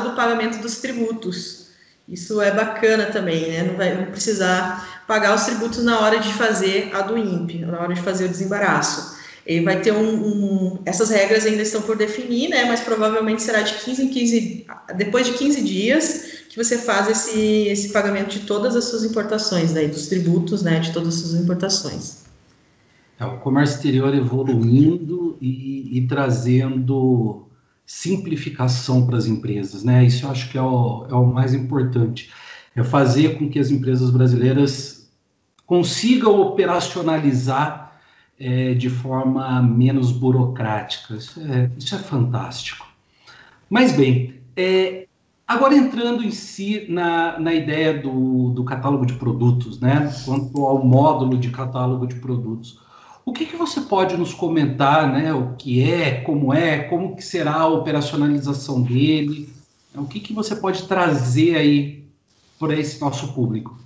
do 0.00 0.16
pagamento 0.16 0.60
dos 0.60 0.76
tributos. 0.76 1.62
Isso 2.08 2.40
é 2.40 2.50
bacana 2.50 3.06
também, 3.06 3.48
né? 3.48 3.62
Não 3.62 3.76
vai 3.76 3.96
não 3.96 4.06
precisar 4.06 5.04
pagar 5.06 5.34
os 5.34 5.44
tributos 5.44 5.84
na 5.84 6.00
hora 6.00 6.18
de 6.18 6.32
fazer 6.32 6.90
a 6.92 7.02
do 7.02 7.16
INPE, 7.16 7.60
na 7.60 7.80
hora 7.80 7.94
de 7.94 8.00
fazer 8.00 8.26
o 8.26 8.28
desembaraço. 8.28 9.20
Ele 9.44 9.64
vai 9.64 9.80
ter 9.80 9.92
um, 9.92 10.26
um, 10.26 10.78
Essas 10.84 11.10
regras 11.10 11.44
ainda 11.44 11.62
estão 11.62 11.82
por 11.82 11.96
definir, 11.96 12.48
né? 12.48 12.64
Mas 12.64 12.80
provavelmente 12.80 13.42
será 13.42 13.62
de 13.62 13.74
15 13.74 14.04
em 14.04 14.08
15. 14.08 14.66
Depois 14.96 15.26
de 15.26 15.32
15 15.32 15.62
dias 15.62 16.24
que 16.48 16.56
você 16.62 16.78
faz 16.78 17.08
esse, 17.08 17.66
esse 17.66 17.88
pagamento 17.88 18.30
de 18.30 18.40
todas 18.40 18.76
as 18.76 18.84
suas 18.84 19.04
importações, 19.04 19.72
daí, 19.72 19.88
dos 19.88 20.06
tributos, 20.06 20.62
né? 20.62 20.78
De 20.78 20.92
todas 20.92 21.14
as 21.14 21.20
suas 21.20 21.34
importações. 21.42 22.22
É, 23.18 23.24
o 23.24 23.38
comércio 23.38 23.76
exterior 23.76 24.14
evoluindo 24.14 25.36
e, 25.40 25.98
e 25.98 26.06
trazendo 26.06 27.46
simplificação 27.92 29.06
para 29.06 29.18
as 29.18 29.26
empresas, 29.26 29.84
né? 29.84 30.02
Isso 30.02 30.24
eu 30.24 30.30
acho 30.30 30.50
que 30.50 30.56
é 30.56 30.62
o, 30.62 31.06
é 31.10 31.14
o 31.14 31.26
mais 31.26 31.52
importante. 31.52 32.32
É 32.74 32.82
fazer 32.82 33.38
com 33.38 33.50
que 33.50 33.58
as 33.58 33.70
empresas 33.70 34.08
brasileiras 34.08 35.12
consigam 35.66 36.40
operacionalizar 36.40 38.00
é, 38.40 38.72
de 38.72 38.88
forma 38.88 39.62
menos 39.62 40.10
burocrática. 40.10 41.14
Isso 41.14 41.38
é, 41.40 41.70
isso 41.78 41.94
é 41.94 41.98
fantástico. 41.98 42.86
Mas 43.68 43.92
bem, 43.92 44.40
é, 44.56 45.06
agora 45.46 45.76
entrando 45.76 46.24
em 46.24 46.30
si 46.30 46.86
na, 46.88 47.38
na 47.38 47.54
ideia 47.54 48.00
do, 48.00 48.54
do 48.54 48.64
catálogo 48.64 49.04
de 49.04 49.14
produtos, 49.14 49.78
né? 49.78 50.10
Quanto 50.24 50.64
ao 50.64 50.82
módulo 50.82 51.36
de 51.36 51.50
catálogo 51.50 52.06
de 52.06 52.14
produtos. 52.14 52.81
O 53.24 53.32
que, 53.32 53.46
que 53.46 53.56
você 53.56 53.80
pode 53.80 54.16
nos 54.16 54.34
comentar, 54.34 55.12
né? 55.12 55.32
O 55.32 55.54
que 55.56 55.82
é, 55.88 56.22
como 56.22 56.52
é, 56.52 56.78
como 56.84 57.14
que 57.14 57.24
será 57.24 57.54
a 57.54 57.68
operacionalização 57.68 58.82
dele? 58.82 59.48
O 59.94 60.06
que, 60.06 60.20
que 60.20 60.32
você 60.32 60.56
pode 60.56 60.82
trazer 60.84 61.56
aí 61.56 62.04
para 62.58 62.74
esse 62.74 63.00
nosso 63.00 63.32
público? 63.32 63.78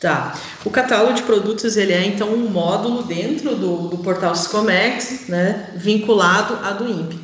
Tá. 0.00 0.38
O 0.64 0.70
catálogo 0.70 1.14
de 1.14 1.22
produtos 1.22 1.76
ele 1.76 1.92
é 1.92 2.04
então 2.04 2.28
um 2.28 2.50
módulo 2.50 3.02
dentro 3.02 3.56
do, 3.56 3.88
do 3.88 3.98
portal 3.98 4.34
Scomex, 4.34 5.26
né, 5.28 5.70
vinculado 5.74 6.54
à 6.62 6.72
do 6.72 6.88
INPE. 6.88 7.18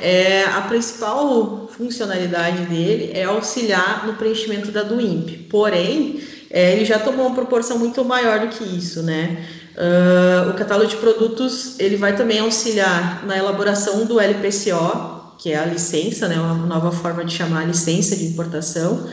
É, 0.00 0.44
a 0.44 0.62
principal 0.62 1.68
funcionalidade 1.68 2.64
dele 2.66 3.12
é 3.14 3.24
auxiliar 3.24 4.06
no 4.06 4.14
preenchimento 4.14 4.72
da 4.72 4.82
do 4.82 5.00
INPE. 5.00 5.46
Porém, 5.48 6.20
é, 6.50 6.72
ele 6.72 6.84
já 6.84 6.98
tomou 6.98 7.26
uma 7.26 7.34
proporção 7.34 7.78
muito 7.78 8.04
maior 8.04 8.40
do 8.40 8.48
que 8.48 8.64
isso, 8.64 9.02
né? 9.02 9.46
Uh, 9.76 10.50
o 10.50 10.54
catálogo 10.54 10.88
de 10.88 10.96
produtos 10.96 11.78
ele 11.78 11.96
vai 11.96 12.16
também 12.16 12.38
auxiliar 12.38 13.26
na 13.26 13.36
elaboração 13.36 14.06
do 14.06 14.18
LPCO, 14.18 15.36
que 15.38 15.52
é 15.52 15.58
a 15.58 15.66
licença, 15.66 16.26
né, 16.28 16.36
uma 16.40 16.54
nova 16.54 16.90
forma 16.90 17.22
de 17.22 17.34
chamar 17.34 17.60
a 17.60 17.66
licença 17.66 18.16
de 18.16 18.24
importação, 18.24 19.06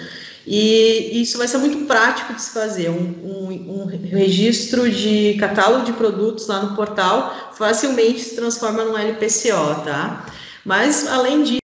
e 0.48 1.22
isso 1.22 1.38
vai 1.38 1.48
ser 1.48 1.58
muito 1.58 1.86
prático 1.86 2.34
de 2.34 2.42
se 2.42 2.52
fazer, 2.52 2.90
um, 2.90 2.96
um, 2.96 3.82
um 3.82 3.86
registro 3.86 4.90
de 4.90 5.36
catálogo 5.40 5.86
de 5.86 5.94
produtos 5.94 6.48
lá 6.48 6.62
no 6.62 6.76
portal 6.76 7.52
facilmente 7.58 8.22
se 8.22 8.36
transforma 8.36 8.84
num 8.84 8.98
LPCO, 8.98 9.84
tá? 9.86 10.26
Mas, 10.66 11.08
além 11.08 11.44
disso, 11.44 11.60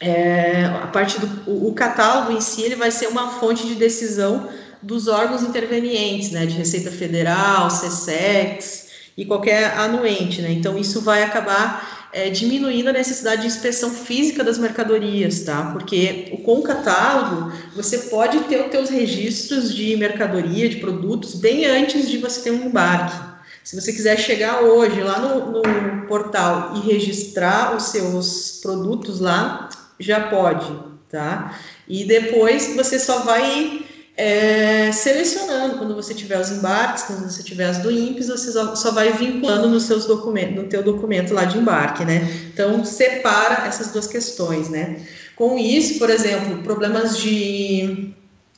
é, 0.00 0.64
a 0.64 0.88
parte 0.88 1.20
do 1.20 1.68
o, 1.68 1.72
catálogo 1.72 2.32
em 2.32 2.40
si 2.40 2.62
ele 2.62 2.74
vai 2.74 2.90
ser 2.90 3.06
uma 3.06 3.38
fonte 3.38 3.66
de 3.66 3.76
decisão 3.76 4.48
dos 4.82 5.08
órgãos 5.08 5.42
intervenientes, 5.42 6.30
né, 6.30 6.44
de 6.46 6.54
Receita 6.54 6.90
Federal, 6.90 7.68
CSEX 7.68 8.88
e 9.16 9.24
qualquer 9.24 9.78
anuente, 9.78 10.40
né? 10.40 10.50
Então 10.50 10.78
isso 10.78 11.00
vai 11.00 11.22
acabar 11.22 12.08
é, 12.12 12.28
diminuindo 12.28 12.88
a 12.88 12.92
necessidade 12.92 13.42
de 13.42 13.48
inspeção 13.48 13.90
física 13.90 14.42
das 14.44 14.58
mercadorias, 14.58 15.40
tá? 15.40 15.70
Porque 15.72 16.38
com 16.44 16.58
o 16.58 16.62
catálogo 16.62 17.52
você 17.74 17.98
pode 17.98 18.40
ter 18.40 18.62
os 18.62 18.70
teus 18.70 18.90
registros 18.90 19.74
de 19.74 19.96
mercadoria, 19.96 20.68
de 20.68 20.76
produtos 20.76 21.34
bem 21.34 21.64
antes 21.64 22.08
de 22.08 22.18
você 22.18 22.42
ter 22.42 22.50
um 22.50 22.66
embarque. 22.66 23.32
Se 23.64 23.80
você 23.80 23.92
quiser 23.92 24.18
chegar 24.18 24.62
hoje 24.62 25.00
lá 25.00 25.20
no, 25.20 25.52
no 25.52 26.06
portal 26.06 26.74
e 26.76 26.92
registrar 26.92 27.76
os 27.76 27.84
seus 27.84 28.58
produtos 28.60 29.20
lá, 29.20 29.68
já 30.00 30.28
pode, 30.28 30.66
tá? 31.08 31.56
E 31.86 32.04
depois 32.04 32.74
você 32.74 32.98
só 32.98 33.20
vai 33.20 33.84
é, 34.16 34.92
selecionando 34.92 35.78
quando 35.78 35.94
você 35.94 36.12
tiver 36.12 36.38
os 36.38 36.50
embarques, 36.50 37.04
quando 37.04 37.30
você 37.30 37.42
tiver 37.42 37.64
as 37.64 37.78
do 37.78 37.90
INPES, 37.90 38.28
você 38.28 38.52
só 38.52 38.90
vai 38.90 39.12
vinculando 39.12 39.68
nos 39.68 39.84
seus 39.84 40.04
documentos, 40.04 40.56
no 40.56 40.68
teu 40.68 40.82
documento 40.82 41.32
lá 41.32 41.44
de 41.44 41.58
embarque, 41.58 42.04
né? 42.04 42.20
Então 42.52 42.84
separa 42.84 43.66
essas 43.66 43.88
duas 43.88 44.06
questões, 44.06 44.68
né? 44.68 45.00
Com 45.34 45.58
isso, 45.58 45.98
por 45.98 46.10
exemplo, 46.10 46.62
problemas 46.62 47.18
de 47.18 48.14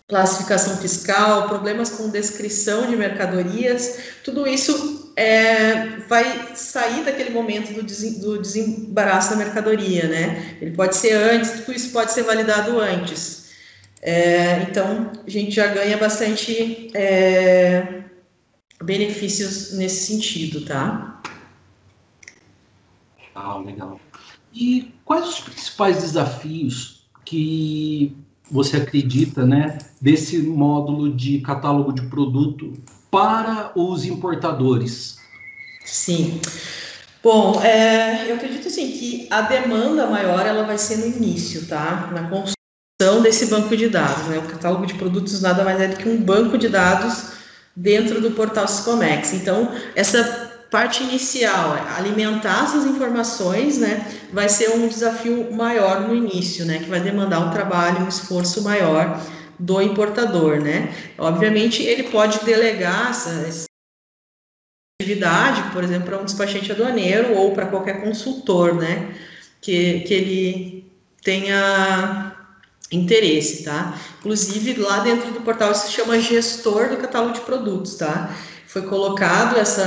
classificação 0.09 0.77
fiscal, 0.79 1.49
problemas 1.49 1.91
com 1.91 2.11
descrição 2.11 2.87
de 2.89 2.97
mercadorias, 2.97 3.99
tudo 4.23 4.47
isso 4.47 5.13
é, 5.17 5.99
vai 6.09 6.51
sair 6.55 7.05
daquele 7.05 7.31
momento 7.31 7.73
do, 7.73 7.83
des, 7.83 8.19
do 8.19 8.39
desembaraço 8.39 9.31
da 9.31 9.37
mercadoria, 9.37 10.09
né? 10.09 10.57
Ele 10.61 10.73
pode 10.73 10.97
ser 10.97 11.13
antes, 11.13 11.53
tudo 11.53 11.73
isso 11.73 11.91
pode 11.91 12.13
ser 12.13 12.25
validado 12.25 12.79
antes. 12.81 13.44
É, 14.07 14.65
então, 14.65 15.11
a 15.27 15.31
gente 15.31 15.53
já 15.53 15.67
ganha 15.69 15.97
bastante 15.97 16.91
é, 16.93 18.03
benefícios 18.83 19.73
nesse 19.73 20.13
sentido, 20.13 20.63
tá? 20.67 21.23
Ah, 23.35 23.57
legal. 23.57 23.99
E 24.53 24.93
quais 25.07 25.27
os 25.27 25.41
principais 25.41 26.03
desafios 26.03 27.09
que 27.25 28.15
você 28.51 28.77
acredita, 28.77 29.47
né, 29.47 29.79
desse 29.99 30.37
módulo 30.43 31.11
de 31.11 31.41
catálogo 31.41 31.91
de 31.91 32.03
produto 32.03 32.75
para 33.11 33.73
os 33.75 34.05
importadores? 34.05 35.17
Sim. 35.83 36.43
Bom, 37.23 37.59
é, 37.63 38.31
eu 38.31 38.37
acredito 38.37 38.69
assim 38.69 38.93
que 38.93 39.27
a 39.31 39.41
demanda 39.41 40.07
maior 40.07 40.45
ela 40.45 40.65
vai 40.65 40.77
ser 40.77 40.99
no 40.99 41.07
início, 41.07 41.67
tá? 41.67 42.11
Na 42.13 42.29
construção 43.05 43.23
desse 43.23 43.47
banco 43.47 43.77
de 43.77 43.89
dados. 43.89 44.27
Né? 44.27 44.39
O 44.39 44.43
catálogo 44.43 44.87
de 44.87 44.95
produtos 44.95 45.41
nada 45.41 45.65
mais 45.65 45.81
é 45.81 45.89
do 45.89 45.97
que 45.97 46.09
um 46.09 46.17
banco 46.17 46.57
de 46.57 46.69
dados 46.69 47.33
dentro 47.77 48.21
do 48.21 48.31
portal 48.31 48.67
Siscomex. 48.67 49.35
Então, 49.35 49.71
essa 49.95 50.53
parte 50.71 51.03
inicial, 51.03 51.77
alimentar 51.97 52.65
essas 52.65 52.85
informações, 52.85 53.79
né, 53.79 54.11
vai 54.33 54.49
ser 54.49 54.71
um 54.71 54.89
desafio 54.89 55.53
maior 55.53 56.01
no 56.01 56.15
início, 56.15 56.65
né, 56.65 56.79
que 56.79 56.91
vai 56.91 57.01
demandar 57.01 57.41
um 57.41 57.51
trabalho, 57.51 58.05
um 58.05 58.09
esforço 58.09 58.61
maior 58.63 59.21
do 59.57 59.81
importador, 59.81 60.61
né. 60.61 60.93
Obviamente, 61.17 61.81
ele 61.83 62.05
pode 62.05 62.45
delegar 62.45 63.11
essa 63.11 63.65
atividade, 65.01 65.63
por 65.73 65.85
exemplo, 65.85 66.07
para 66.07 66.19
um 66.21 66.25
despachante 66.25 66.73
aduaneiro 66.73 67.35
ou 67.35 67.53
para 67.53 67.67
qualquer 67.67 68.03
consultor, 68.03 68.75
né, 68.75 69.15
que, 69.61 70.01
que 70.01 70.15
ele 70.15 70.93
tenha 71.23 72.34
interesse, 72.91 73.65
tá? 73.65 73.99
Inclusive, 74.21 74.81
lá 74.81 75.01
dentro 75.01 75.33
do 75.33 75.41
portal 75.41 75.75
se 75.75 75.91
chama 75.93 76.19
gestor 76.21 76.89
do 76.89 76.97
catálogo 76.97 77.35
de 77.35 77.41
produtos, 77.41 77.95
tá? 77.95 78.35
Foi 78.67 78.83
colocado 78.83 79.57
essa, 79.57 79.85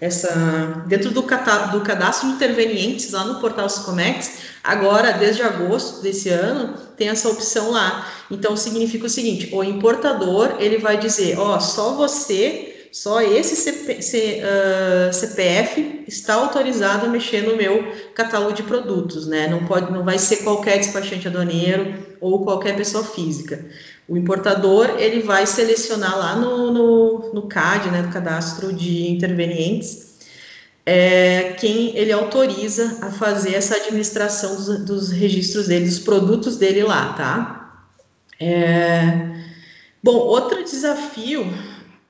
essa 0.00 0.84
dentro 0.86 1.10
do, 1.10 1.22
do 1.22 1.80
cadastro 1.82 2.28
de 2.28 2.34
intervenientes 2.34 3.12
lá 3.12 3.24
no 3.24 3.40
portal 3.40 3.68
Sicomex, 3.68 4.38
agora 4.64 5.12
desde 5.12 5.42
agosto 5.42 6.02
desse 6.02 6.28
ano 6.28 6.74
tem 6.96 7.08
essa 7.08 7.28
opção 7.28 7.70
lá. 7.70 8.06
Então 8.30 8.56
significa 8.56 9.06
o 9.06 9.10
seguinte: 9.10 9.48
o 9.52 9.62
importador 9.62 10.56
ele 10.58 10.78
vai 10.78 10.98
dizer, 10.98 11.38
ó, 11.38 11.58
só 11.60 11.94
você 11.94 12.67
só 12.92 13.20
esse 13.20 13.54
CP, 13.56 14.02
C, 14.02 14.42
uh, 14.42 15.12
CPF 15.12 16.04
está 16.06 16.34
autorizado 16.34 17.06
a 17.06 17.08
mexer 17.08 17.42
no 17.42 17.56
meu 17.56 17.92
catálogo 18.14 18.52
de 18.52 18.62
produtos, 18.62 19.26
né? 19.26 19.46
Não 19.46 19.64
pode, 19.66 19.92
não 19.92 20.04
vai 20.04 20.18
ser 20.18 20.38
qualquer 20.38 20.78
despachante 20.78 21.28
aduaneiro 21.28 21.94
ou 22.20 22.44
qualquer 22.44 22.76
pessoa 22.76 23.04
física. 23.04 23.64
O 24.08 24.16
importador 24.16 24.96
ele 24.98 25.20
vai 25.20 25.46
selecionar 25.46 26.16
lá 26.18 26.36
no, 26.36 26.72
no, 26.72 27.34
no 27.34 27.42
CAD, 27.42 27.90
né, 27.90 28.02
no 28.02 28.10
cadastro 28.10 28.72
de 28.72 29.10
intervenientes, 29.10 30.08
é, 30.86 31.52
quem 31.60 31.94
ele 31.94 32.10
autoriza 32.10 32.98
a 33.02 33.10
fazer 33.10 33.54
essa 33.54 33.76
administração 33.76 34.56
dos, 34.56 34.84
dos 34.86 35.10
registros 35.10 35.68
dele, 35.68 35.84
dos 35.84 35.98
produtos 35.98 36.56
dele 36.56 36.82
lá, 36.82 37.12
tá? 37.12 37.84
É, 38.40 39.36
bom, 40.02 40.16
outro 40.16 40.64
desafio 40.64 41.46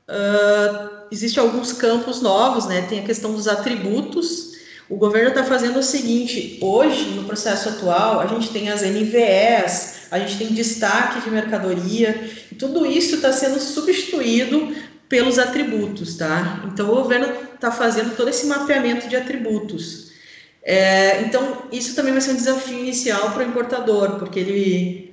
Uh, 0.08 0.98
Existem 1.10 1.42
alguns 1.42 1.72
campos 1.72 2.20
novos, 2.20 2.66
né? 2.66 2.82
Tem 2.82 3.00
a 3.00 3.04
questão 3.04 3.32
dos 3.32 3.48
atributos. 3.48 4.52
O 4.88 4.96
governo 4.96 5.30
está 5.30 5.44
fazendo 5.44 5.78
o 5.78 5.82
seguinte: 5.82 6.58
hoje, 6.60 7.10
no 7.10 7.24
processo 7.24 7.68
atual, 7.70 8.20
a 8.20 8.26
gente 8.26 8.50
tem 8.50 8.68
as 8.68 8.82
NVEs, 8.82 10.08
a 10.10 10.18
gente 10.18 10.36
tem 10.36 10.48
destaque 10.48 11.20
de 11.20 11.30
mercadoria, 11.30 12.28
e 12.50 12.54
tudo 12.54 12.84
isso 12.84 13.16
está 13.16 13.32
sendo 13.32 13.58
substituído 13.58 14.74
pelos 15.08 15.38
atributos, 15.38 16.16
tá? 16.16 16.62
Então, 16.66 16.90
o 16.90 16.96
governo 16.96 17.28
está 17.54 17.70
fazendo 17.70 18.14
todo 18.14 18.28
esse 18.28 18.46
mapeamento 18.46 19.08
de 19.08 19.16
atributos. 19.16 20.08
É, 20.62 21.22
então, 21.22 21.62
isso 21.72 21.94
também 21.94 22.12
vai 22.12 22.20
ser 22.20 22.32
um 22.32 22.36
desafio 22.36 22.78
inicial 22.78 23.30
para 23.30 23.42
o 23.42 23.48
importador, 23.48 24.18
porque 24.18 24.38
ele 24.38 25.07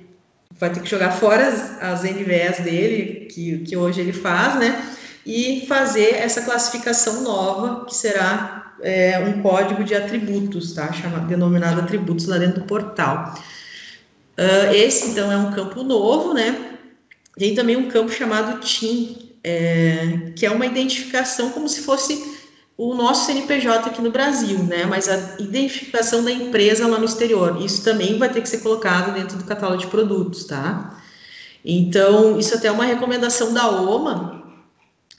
vai 0.58 0.70
ter 0.72 0.80
que 0.80 0.88
jogar 0.88 1.12
fora 1.12 1.46
as, 1.46 1.82
as 1.82 2.02
NVEs 2.02 2.60
dele, 2.60 3.28
que, 3.30 3.58
que 3.58 3.76
hoje 3.76 4.00
ele 4.00 4.12
faz, 4.12 4.56
né? 4.56 4.84
E 5.24 5.66
fazer 5.66 6.14
essa 6.14 6.42
classificação 6.42 7.22
nova, 7.22 7.84
que 7.84 7.94
será 7.94 8.74
é, 8.80 9.18
um 9.18 9.42
código 9.42 9.84
de 9.84 9.94
atributos, 9.94 10.72
tá? 10.72 10.92
Chamado, 10.92 11.26
denominado 11.26 11.80
atributos 11.80 12.26
lá 12.26 12.38
dentro 12.38 12.60
do 12.60 12.66
portal. 12.66 13.34
Uh, 14.38 14.74
esse, 14.74 15.08
então, 15.08 15.32
é 15.32 15.36
um 15.36 15.50
campo 15.50 15.82
novo, 15.82 16.34
né? 16.34 16.78
Tem 17.38 17.54
também 17.54 17.76
um 17.76 17.88
campo 17.88 18.12
chamado 18.12 18.60
TIM, 18.60 19.32
é, 19.42 20.32
que 20.36 20.46
é 20.46 20.50
uma 20.50 20.66
identificação 20.66 21.50
como 21.50 21.68
se 21.68 21.80
fosse 21.80 22.36
o 22.78 22.94
nosso 22.94 23.26
CNPJ 23.26 23.88
aqui 23.88 24.02
no 24.02 24.10
Brasil, 24.10 24.58
né? 24.58 24.84
Mas 24.84 25.08
a 25.08 25.36
identificação 25.38 26.22
da 26.22 26.30
empresa 26.30 26.86
lá 26.86 26.98
no 26.98 27.06
exterior. 27.06 27.62
Isso 27.64 27.82
também 27.82 28.18
vai 28.18 28.28
ter 28.28 28.42
que 28.42 28.48
ser 28.48 28.58
colocado 28.58 29.14
dentro 29.14 29.38
do 29.38 29.44
catálogo 29.44 29.80
de 29.80 29.86
produtos, 29.86 30.44
tá? 30.44 31.00
Então, 31.64 32.38
isso 32.38 32.54
até 32.54 32.68
é 32.68 32.70
uma 32.72 32.84
recomendação 32.84 33.52
da 33.52 33.68
OMA, 33.68 34.44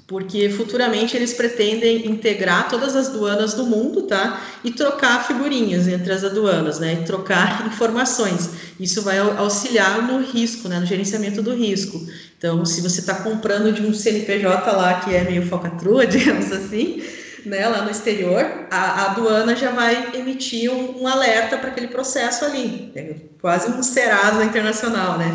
porque 0.06 0.50
futuramente 0.50 1.18
eles 1.18 1.34
pretendem 1.34 2.08
integrar 2.08 2.70
todas 2.70 2.96
as 2.96 3.08
aduanas 3.08 3.56
do 3.56 3.66
mundo, 3.66 4.04
tá? 4.04 4.42
E 4.64 4.72
trocar 4.72 5.26
figurinhas 5.26 5.88
entre 5.88 6.14
as 6.14 6.24
aduanas, 6.24 6.80
né? 6.80 7.00
E 7.02 7.06
trocar 7.06 7.66
informações. 7.68 8.52
Isso 8.80 9.02
vai 9.02 9.18
auxiliar 9.18 10.04
no 10.04 10.22
risco, 10.22 10.70
né? 10.70 10.80
No 10.80 10.86
gerenciamento 10.86 11.42
do 11.42 11.54
risco. 11.56 12.00
Então, 12.38 12.64
se 12.64 12.82
você 12.82 13.00
está 13.00 13.16
comprando 13.16 13.74
de 13.74 13.82
um 13.82 13.92
CNPJ 13.92 14.72
lá 14.72 15.02
que 15.02 15.14
é 15.14 15.24
meio 15.24 15.46
falcatrua, 15.48 16.06
digamos 16.08 16.52
assim, 16.52 17.02
né, 17.48 17.68
lá 17.68 17.82
no 17.82 17.90
exterior, 17.90 18.46
a, 18.70 18.78
a 18.78 19.12
aduana 19.12 19.56
já 19.56 19.72
vai 19.72 20.12
emitir 20.14 20.72
um, 20.72 21.02
um 21.02 21.08
alerta 21.08 21.58
para 21.58 21.70
aquele 21.70 21.88
processo 21.88 22.46
ali, 22.46 22.92
é 22.96 23.16
quase 23.42 23.72
um 23.72 23.82
Serasa 23.82 24.44
internacional, 24.44 25.18
né? 25.18 25.32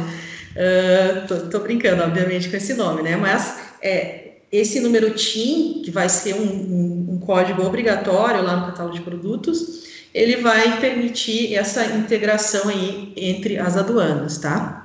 Uh, 0.52 1.26
tô, 1.26 1.36
tô, 1.48 1.60
brincando, 1.60 2.02
obviamente, 2.02 2.50
com 2.50 2.56
esse 2.56 2.74
nome, 2.74 3.02
né? 3.02 3.16
Mas 3.16 3.56
é, 3.80 4.32
esse 4.52 4.80
número 4.80 5.10
TIM, 5.14 5.80
que 5.82 5.90
vai 5.90 6.08
ser 6.10 6.34
um, 6.34 6.44
um, 6.44 7.06
um 7.12 7.18
código 7.18 7.64
obrigatório 7.64 8.42
lá 8.42 8.56
no 8.56 8.66
catálogo 8.66 8.94
de 8.94 9.00
produtos, 9.00 9.82
ele 10.12 10.36
vai 10.36 10.78
permitir 10.78 11.54
essa 11.54 11.84
integração 11.86 12.68
aí 12.68 13.14
entre 13.16 13.58
as 13.58 13.76
aduanas, 13.78 14.36
tá? 14.36 14.81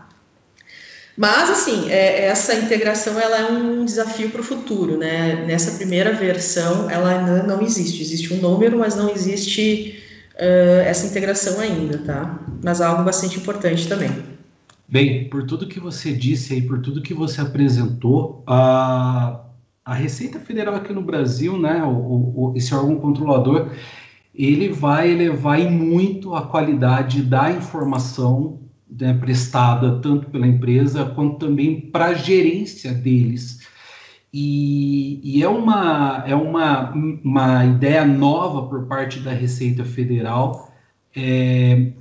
Mas, 1.17 1.49
assim, 1.49 1.89
é, 1.89 2.25
essa 2.25 2.53
integração 2.53 3.19
ela 3.19 3.38
é 3.38 3.51
um 3.51 3.84
desafio 3.84 4.30
para 4.30 4.41
o 4.41 4.43
futuro, 4.43 4.97
né? 4.99 5.45
Nessa 5.47 5.71
primeira 5.71 6.13
versão, 6.13 6.88
ela 6.91 7.10
ainda 7.10 7.41
não 7.41 7.60
existe. 7.63 8.03
Existe 8.03 8.36
um 8.36 8.38
número, 8.38 8.77
mas 8.77 8.95
não 8.95 9.10
existe 9.10 9.99
uh, 10.36 10.82
essa 10.86 11.08
integração 11.08 11.60
ainda, 11.60 11.97
tá? 11.97 12.39
Mas 12.63 12.82
é 12.82 12.86
algo 12.86 13.03
bastante 13.03 13.39
importante 13.39 13.88
também. 13.88 14.12
Bem, 14.88 15.27
por 15.27 15.43
tudo 15.47 15.67
que 15.67 15.80
você 15.80 16.13
disse 16.13 16.53
aí, 16.53 16.62
por 16.62 16.82
tudo 16.82 17.01
que 17.01 17.15
você 17.15 17.41
apresentou, 17.41 18.43
a, 18.45 19.41
a 19.84 19.93
Receita 19.95 20.39
Federal 20.39 20.75
aqui 20.75 20.93
no 20.93 21.01
Brasil, 21.01 21.58
né, 21.58 21.84
o, 21.84 22.51
o, 22.51 22.53
esse 22.56 22.75
órgão 22.75 22.95
controlador, 22.95 23.71
ele 24.36 24.69
vai 24.69 25.12
elevar 25.12 25.60
muito 25.62 26.36
a 26.36 26.45
qualidade 26.45 27.23
da 27.23 27.51
informação 27.51 28.66
né, 28.89 29.13
prestada 29.13 30.00
tanto 30.00 30.30
pela 30.30 30.47
empresa 30.47 31.06
quanto 31.06 31.45
também 31.45 31.82
para 31.82 32.08
a 32.08 32.13
gerência 32.13 32.93
deles. 32.93 33.60
E, 34.34 35.19
e, 35.23 35.43
é, 35.43 35.50
uma, 35.50 36.23
é 36.28 36.36
uma, 36.36 36.91
uma 37.23 37.65
ideia 37.65 38.06
nova 38.06 38.67
por 38.67 38.86
parte 38.86 39.19
da 39.19 39.32
Receita 39.32 39.84
Federal, 39.86 40.71
é, 41.15 41.91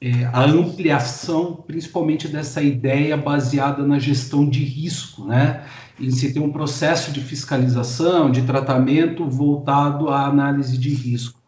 é, 0.00 0.24
a 0.32 0.44
ampliação, 0.44 1.62
principalmente 1.66 2.28
dessa 2.28 2.62
ideia 2.62 3.16
baseada 3.16 3.86
na 3.86 3.98
gestão 3.98 4.48
de 4.48 4.64
risco, 4.64 5.26
né? 5.26 5.64
Em 6.00 6.10
se 6.10 6.32
ter 6.32 6.40
um 6.40 6.50
processo 6.50 7.12
de 7.12 7.20
fiscalização, 7.20 8.30
de 8.30 8.42
tratamento 8.42 9.28
voltado 9.28 10.08
à 10.08 10.26
análise 10.26 10.78
de 10.78 10.94
risco. 10.94 11.41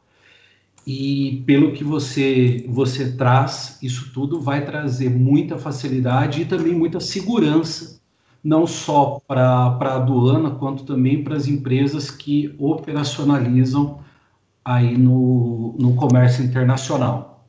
E 0.87 1.42
pelo 1.47 1.73
que 1.73 1.83
você, 1.83 2.66
você 2.68 3.12
traz, 3.12 3.79
isso 3.83 4.12
tudo 4.12 4.40
vai 4.40 4.66
trazer 4.66 5.09
muita 5.09 5.57
facilidade 5.57 6.42
e 6.42 6.44
também 6.44 6.75
muita 6.75 7.01
segurança, 7.01 8.01
não 8.42 8.66
só 8.66 9.20
para 9.27 9.42
a 9.42 9.94
aduana, 9.97 10.51
quanto 10.51 10.85
também 10.85 11.25
para 11.25 11.37
as 11.37 11.49
empresas 11.49 12.11
que 12.11 12.55
operacionalizam 12.59 14.01
aí 14.62 14.97
no, 14.99 15.75
no 15.79 15.94
comércio 15.94 16.44
internacional. 16.44 17.49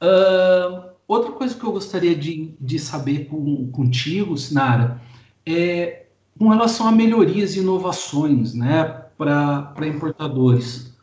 Uh, 0.00 0.90
outra 1.08 1.32
coisa 1.32 1.54
que 1.54 1.64
eu 1.64 1.72
gostaria 1.72 2.14
de, 2.14 2.54
de 2.60 2.78
saber 2.78 3.26
com, 3.26 3.68
contigo, 3.72 4.36
Sinara, 4.36 5.00
é 5.44 6.06
com 6.38 6.48
relação 6.48 6.86
a 6.86 6.92
melhorias 6.92 7.56
e 7.56 7.60
inovações 7.60 8.54
né, 8.54 8.84
para 9.16 9.86
importadores. 9.86 10.93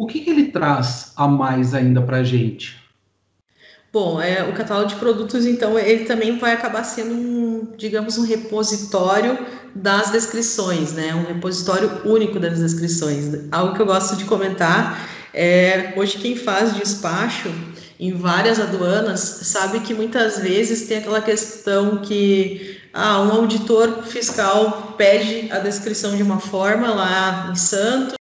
O 0.00 0.06
que, 0.06 0.20
que 0.20 0.30
ele 0.30 0.46
traz 0.46 1.12
a 1.14 1.28
mais 1.28 1.74
ainda 1.74 2.00
para 2.00 2.16
a 2.16 2.24
gente? 2.24 2.82
Bom, 3.92 4.18
é, 4.18 4.48
o 4.48 4.54
catálogo 4.54 4.88
de 4.88 4.94
produtos, 4.94 5.44
então, 5.44 5.78
ele 5.78 6.06
também 6.06 6.38
vai 6.38 6.54
acabar 6.54 6.84
sendo 6.84 7.12
um, 7.12 7.74
digamos, 7.76 8.16
um 8.16 8.24
repositório 8.24 9.38
das 9.74 10.10
descrições, 10.10 10.94
né? 10.94 11.14
Um 11.14 11.34
repositório 11.34 12.00
único 12.06 12.40
das 12.40 12.60
descrições. 12.60 13.46
Algo 13.52 13.74
que 13.74 13.82
eu 13.82 13.84
gosto 13.84 14.16
de 14.16 14.24
comentar 14.24 15.06
é, 15.34 15.92
hoje 15.94 16.16
quem 16.16 16.34
faz 16.34 16.74
despacho 16.74 17.52
em 17.98 18.14
várias 18.14 18.58
aduanas 18.58 19.20
sabe 19.20 19.80
que 19.80 19.92
muitas 19.92 20.38
vezes 20.38 20.88
tem 20.88 20.96
aquela 20.96 21.20
questão 21.20 21.98
que 21.98 22.80
ah, 22.94 23.20
um 23.20 23.32
auditor 23.32 24.02
fiscal 24.04 24.94
pede 24.96 25.52
a 25.52 25.58
descrição 25.58 26.16
de 26.16 26.22
uma 26.22 26.40
forma 26.40 26.88
lá 26.88 27.50
em 27.52 27.54
Santos, 27.54 28.19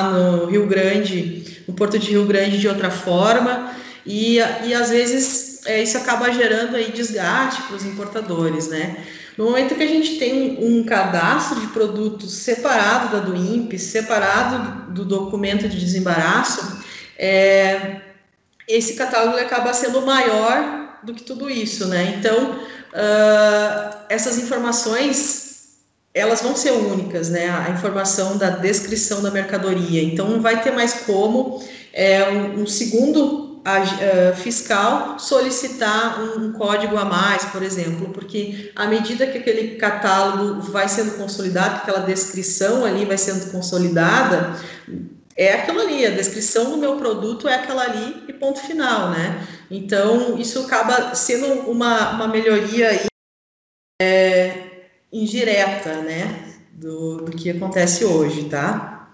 no 0.00 0.46
Rio 0.46 0.66
Grande, 0.66 1.62
no 1.68 1.74
Porto 1.74 1.98
de 1.98 2.10
Rio 2.10 2.26
Grande 2.26 2.58
de 2.58 2.66
outra 2.66 2.90
forma, 2.90 3.72
e, 4.04 4.38
e 4.64 4.74
às 4.74 4.90
vezes 4.90 5.64
é, 5.66 5.82
isso 5.82 5.96
acaba 5.96 6.32
gerando 6.32 6.74
aí 6.74 6.90
desgaste 6.90 7.62
para 7.62 7.76
os 7.76 7.84
importadores, 7.84 8.68
né? 8.68 8.96
No 9.38 9.44
momento 9.44 9.74
que 9.74 9.82
a 9.82 9.88
gente 9.88 10.16
tem 10.18 10.58
um 10.60 10.84
cadastro 10.84 11.60
de 11.60 11.68
produtos 11.68 12.32
separado 12.32 13.16
da 13.16 13.22
do 13.22 13.36
INPE, 13.36 13.78
separado 13.78 14.92
do 14.92 15.04
documento 15.04 15.68
de 15.68 15.78
desembaraço, 15.78 16.82
é, 17.16 18.00
esse 18.68 18.94
catálogo 18.94 19.38
acaba 19.38 19.72
sendo 19.72 20.02
maior 20.02 20.98
do 21.04 21.14
que 21.14 21.22
tudo 21.22 21.50
isso, 21.50 21.86
né? 21.86 22.16
Então, 22.18 22.52
uh, 22.52 23.96
essas 24.08 24.38
informações 24.38 25.43
elas 26.14 26.40
vão 26.40 26.54
ser 26.54 26.70
únicas, 26.70 27.28
né? 27.28 27.50
A 27.50 27.70
informação 27.70 28.38
da 28.38 28.50
descrição 28.50 29.20
da 29.20 29.30
mercadoria. 29.30 30.02
Então, 30.02 30.28
não 30.28 30.40
vai 30.40 30.62
ter 30.62 30.70
mais 30.70 31.02
como 31.04 31.60
é, 31.92 32.30
um, 32.30 32.62
um 32.62 32.66
segundo 32.66 33.54
uh, 33.64 34.36
fiscal 34.36 35.18
solicitar 35.18 36.20
um, 36.20 36.46
um, 36.46 36.52
código 36.52 36.96
a 36.96 37.04
mais, 37.04 37.44
por 37.46 37.62
exemplo, 37.62 38.10
porque 38.10 38.70
à 38.76 38.86
medida 38.86 39.26
que 39.26 39.38
aquele 39.38 39.76
catálogo 39.76 40.60
vai 40.70 40.88
sendo 40.88 41.16
consolidado, 41.16 41.80
que 41.80 41.90
aquela 41.90 42.06
descrição 42.06 42.84
ali 42.84 43.04
vai 43.04 43.18
sendo 43.18 43.50
consolidada, 43.50 44.56
é 45.36 45.54
aquilo 45.54 45.80
ali, 45.80 46.06
a 46.06 46.10
descrição 46.10 46.70
do 46.70 46.76
meu 46.76 46.96
produto 46.96 47.48
é 47.48 47.56
aquela 47.56 47.82
ali 47.82 48.24
e 48.28 48.32
ponto 48.32 48.60
final, 48.60 49.10
né? 49.10 49.44
Então, 49.70 50.38
isso 50.38 50.60
acaba 50.60 51.14
sendo 51.14 51.68
uma, 51.68 52.10
uma 52.10 52.28
melhoria 52.28 52.90
aí, 52.90 53.06
é, 54.00 54.43
indireta, 55.14 56.02
né, 56.02 56.54
do, 56.72 57.18
do 57.18 57.30
que 57.36 57.50
acontece 57.50 58.04
hoje, 58.04 58.44
tá? 58.48 59.08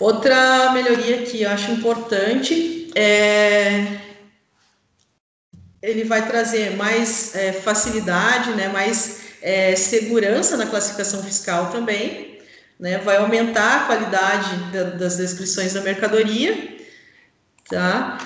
Outra 0.00 0.72
melhoria 0.72 1.22
que 1.22 1.42
eu 1.42 1.50
acho 1.50 1.72
importante 1.72 2.90
é 2.94 3.98
ele 5.80 6.04
vai 6.04 6.26
trazer 6.26 6.76
mais 6.76 7.34
é, 7.36 7.52
facilidade, 7.52 8.50
né, 8.52 8.68
mais 8.68 9.20
é, 9.40 9.76
segurança 9.76 10.56
na 10.56 10.66
classificação 10.66 11.22
fiscal 11.22 11.70
também, 11.70 12.38
né? 12.78 12.98
Vai 12.98 13.16
aumentar 13.16 13.76
a 13.76 13.84
qualidade 13.86 14.56
da, 14.72 14.84
das 14.84 15.16
descrições 15.16 15.74
da 15.74 15.80
mercadoria, 15.80 16.76
tá? 17.68 18.18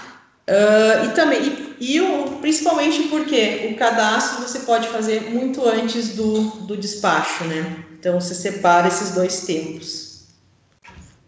Uh, 0.49 1.07
e 1.07 1.09
também, 1.15 1.43
e, 1.43 1.62
e 1.83 2.01
o, 2.01 2.39
principalmente 2.41 3.09
porque 3.09 3.71
o 3.73 3.77
cadastro 3.77 4.47
você 4.47 4.61
pode 4.61 4.87
fazer 4.87 5.33
muito 5.33 5.69
antes 5.69 6.15
do, 6.15 6.43
do 6.61 6.77
despacho, 6.77 7.43
né? 7.43 7.85
Então 7.99 8.21
você 8.21 8.37
separa 8.37 8.87
esses 8.87 9.17
dois 9.17 9.45
tempos. 9.45 10.29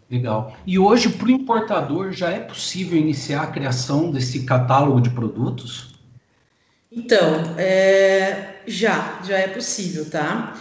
Legal. 0.09 0.55
E 0.65 0.79
hoje, 0.79 1.09
para 1.09 1.27
o 1.27 1.31
importador, 1.31 2.13
já 2.13 2.29
é 2.29 2.39
possível 2.39 2.97
iniciar 2.97 3.41
a 3.41 3.47
criação 3.47 4.09
desse 4.11 4.43
catálogo 4.45 5.01
de 5.01 5.09
produtos? 5.09 5.93
Então, 6.89 7.57
é, 7.57 8.61
já, 8.65 9.19
já 9.25 9.37
é 9.37 9.49
possível, 9.49 10.09
tá? 10.09 10.53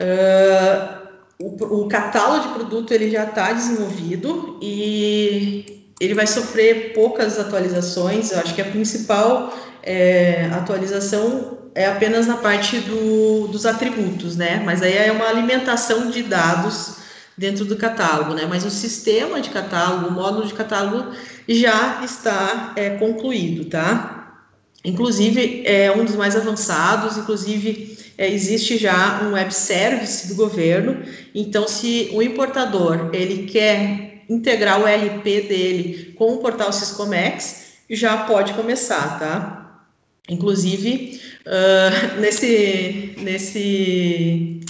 Uh, 0.00 1.04
o, 1.38 1.82
o 1.82 1.88
catálogo 1.88 2.48
de 2.48 2.54
produto 2.54 2.92
ele 2.92 3.10
já 3.10 3.24
está 3.24 3.52
desenvolvido 3.52 4.58
e 4.62 5.83
ele 6.04 6.14
vai 6.14 6.26
sofrer 6.26 6.92
poucas 6.92 7.38
atualizações. 7.38 8.30
Eu 8.30 8.40
acho 8.40 8.54
que 8.54 8.60
a 8.60 8.64
principal 8.64 9.56
é, 9.82 10.48
atualização 10.52 11.58
é 11.74 11.86
apenas 11.86 12.26
na 12.26 12.36
parte 12.36 12.78
do, 12.78 13.48
dos 13.48 13.66
atributos, 13.66 14.36
né? 14.36 14.62
Mas 14.64 14.82
aí 14.82 14.96
é 14.96 15.12
uma 15.12 15.28
alimentação 15.28 16.10
de 16.10 16.22
dados 16.22 16.96
dentro 17.36 17.64
do 17.64 17.76
catálogo, 17.76 18.34
né? 18.34 18.46
Mas 18.48 18.64
o 18.64 18.70
sistema 18.70 19.40
de 19.40 19.50
catálogo, 19.50 20.08
o 20.08 20.12
módulo 20.12 20.46
de 20.46 20.54
catálogo 20.54 21.12
já 21.48 22.00
está 22.04 22.72
é, 22.76 22.90
concluído, 22.90 23.64
tá? 23.64 24.42
Inclusive 24.84 25.62
é 25.64 25.90
um 25.90 26.04
dos 26.04 26.14
mais 26.14 26.36
avançados, 26.36 27.16
inclusive 27.16 27.98
é, 28.16 28.30
existe 28.30 28.76
já 28.76 29.22
um 29.24 29.32
web 29.32 29.52
service 29.52 30.28
do 30.28 30.34
governo. 30.34 31.02
Então, 31.34 31.66
se 31.66 32.10
o 32.12 32.22
importador 32.22 33.10
ele 33.12 33.46
quer 33.46 34.13
integrar 34.28 34.80
o 34.80 34.84
RP 34.84 35.24
dele 35.24 36.14
com 36.16 36.34
o 36.34 36.38
portal 36.38 36.72
Siscomex, 36.72 37.64
já 37.90 38.18
pode 38.18 38.54
começar, 38.54 39.18
tá? 39.18 39.84
Inclusive, 40.28 41.20
uh, 41.46 42.20
nesse, 42.20 43.14
nesse, 43.18 44.60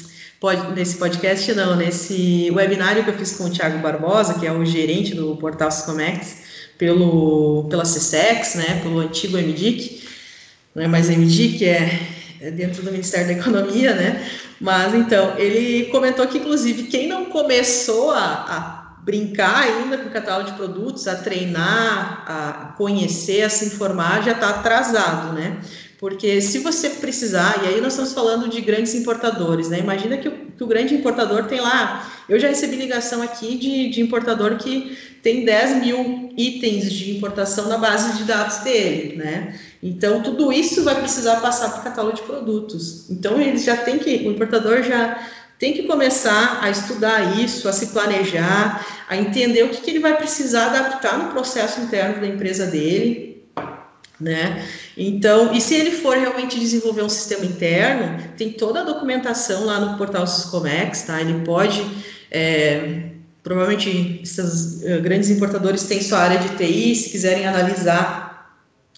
pod, 0.41 0.73
nesse 0.75 0.97
podcast, 0.97 1.53
não, 1.55 1.77
nesse 1.77 2.51
webinário 2.53 3.05
que 3.05 3.11
eu 3.11 3.15
fiz 3.15 3.37
com 3.37 3.45
o 3.45 3.51
Thiago 3.51 3.79
Barbosa, 3.79 4.39
que 4.39 4.47
é 4.47 4.53
o 4.53 4.65
gerente 4.65 5.15
do 5.15 5.37
portal 5.37 5.71
Siscomex, 5.71 6.43
pelo, 6.77 7.67
pela 7.71 7.85
CSEX, 7.85 8.57
né, 8.57 8.81
pelo 8.83 8.99
antigo 8.99 9.39
MDIC, 9.39 10.03
não 10.75 10.83
é 10.83 10.89
mais 10.89 11.09
MDIC, 11.09 11.65
é 11.65 12.15
é 12.45 12.51
dentro 12.51 12.83
do 12.83 12.93
Ministério 12.93 13.29
da 13.29 13.33
Economia, 13.33 13.95
né? 13.95 14.29
Mas 14.61 14.95
então, 14.95 15.39
ele 15.39 15.87
comentou 15.87 16.27
que, 16.27 16.39
inclusive, 16.39 16.85
quem 16.85 17.09
não 17.09 17.27
começou 17.27 18.11
a, 18.11 18.19
a 18.19 18.84
brincar 19.05 19.63
ainda 19.63 19.99
com 19.99 20.09
o 20.09 20.13
catálogo 20.13 20.51
de 20.51 20.57
produtos, 20.57 21.07
a 21.07 21.15
treinar, 21.15 22.25
a 22.27 22.75
conhecer, 22.77 23.43
a 23.43 23.51
se 23.51 23.67
informar, 23.67 24.25
já 24.25 24.33
está 24.33 24.49
atrasado, 24.49 25.35
né? 25.35 25.61
Porque 25.99 26.41
se 26.41 26.59
você 26.59 26.91
precisar, 26.91 27.63
e 27.63 27.69
aí 27.69 27.81
nós 27.81 27.93
estamos 27.93 28.13
falando 28.13 28.49
de 28.49 28.61
grandes 28.61 28.95
importadores, 28.95 29.69
né? 29.69 29.79
Imagina 29.79 30.17
que 30.17 30.29
o, 30.29 30.33
que 30.33 30.65
o 30.65 30.67
grande 30.67 30.95
importador 30.95 31.45
tem 31.45 31.61
lá. 31.61 32.11
Eu 32.29 32.39
já 32.39 32.49
recebi 32.49 32.77
ligação 32.77 33.23
aqui 33.23 33.57
de, 33.57 33.91
de 33.91 34.01
importador 34.01 34.57
que 34.57 34.99
tem 35.23 35.45
10 35.45 35.83
mil 35.83 36.31
itens 36.37 36.93
de 36.93 37.17
importação 37.17 37.69
na 37.69 37.79
base 37.79 38.19
de 38.19 38.25
dados 38.25 38.59
dele, 38.59 39.17
né? 39.17 39.59
Então, 39.83 40.23
tudo 40.23 40.53
isso 40.53 40.83
vai 40.83 40.95
precisar 40.99 41.37
passar 41.37 41.71
para 41.71 41.81
o 41.81 41.85
catálogo 41.85 42.17
de 42.17 42.23
produtos. 42.23 43.09
Então, 43.11 43.41
eles 43.41 43.65
já 43.65 43.77
tem 43.77 43.99
que, 43.99 44.27
o 44.27 44.33
importador 44.33 44.83
já 44.83 45.27
tem 45.59 45.73
que 45.73 45.85
começar 45.85 46.59
a 46.63 46.71
estudar 46.71 47.39
isso, 47.39 47.69
a 47.69 47.73
se 47.73 47.89
planejar, 47.89 48.85
a 49.09 49.17
entender 49.17 49.63
o 49.63 49.69
que, 49.69 49.81
que 49.81 49.91
ele 49.91 50.01
vai 50.01 50.17
precisar 50.17 50.67
adaptar 50.67 51.19
no 51.19 51.31
processo 51.31 51.81
interno 51.81 52.21
da 52.21 52.27
empresa 52.27 52.67
dele, 52.67 53.45
né? 54.21 54.65
Então, 54.97 55.53
e 55.53 55.61
se 55.61 55.75
ele 55.75 55.91
for 55.91 56.17
realmente 56.17 56.59
desenvolver 56.59 57.03
um 57.03 57.09
sistema 57.09 57.45
interno, 57.45 58.23
tem 58.37 58.53
toda 58.53 58.81
a 58.81 58.85
documentação 58.85 59.65
lá 59.65 59.81
no 59.81 59.99
portal 59.99 60.27
Syscomex, 60.27 61.03
tá? 61.03 61.21
Ele 61.21 61.45
pode, 61.45 61.85
é, 62.31 63.11
provavelmente, 63.43 64.21
esses 64.23 64.83
uh, 64.83 65.03
grandes 65.03 65.31
importadores 65.31 65.85
têm 65.85 66.01
sua 66.01 66.19
área 66.21 66.39
de 66.39 66.57
TI, 66.57 66.95
se 66.95 67.11
quiserem 67.11 67.47
analisar 67.47 68.25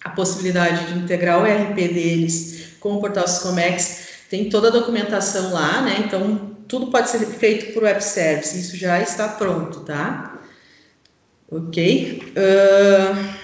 a 0.03 0.09
possibilidade 0.09 0.93
de 0.93 0.99
integrar 0.99 1.41
o 1.41 1.45
ERP 1.45 1.75
deles 1.75 2.75
com 2.79 2.93
o 2.93 2.99
portal 2.99 3.27
Siscomex, 3.27 4.06
tem 4.29 4.49
toda 4.49 4.67
a 4.67 4.71
documentação 4.71 5.53
lá, 5.53 5.81
né? 5.81 6.03
Então, 6.05 6.57
tudo 6.67 6.87
pode 6.87 7.09
ser 7.09 7.25
feito 7.25 7.73
por 7.73 7.83
web 7.83 8.03
service, 8.03 8.59
isso 8.59 8.75
já 8.75 9.01
está 9.01 9.29
pronto, 9.29 9.81
tá? 9.81 10.41
Ok. 11.49 12.21
Uh, 12.35 13.37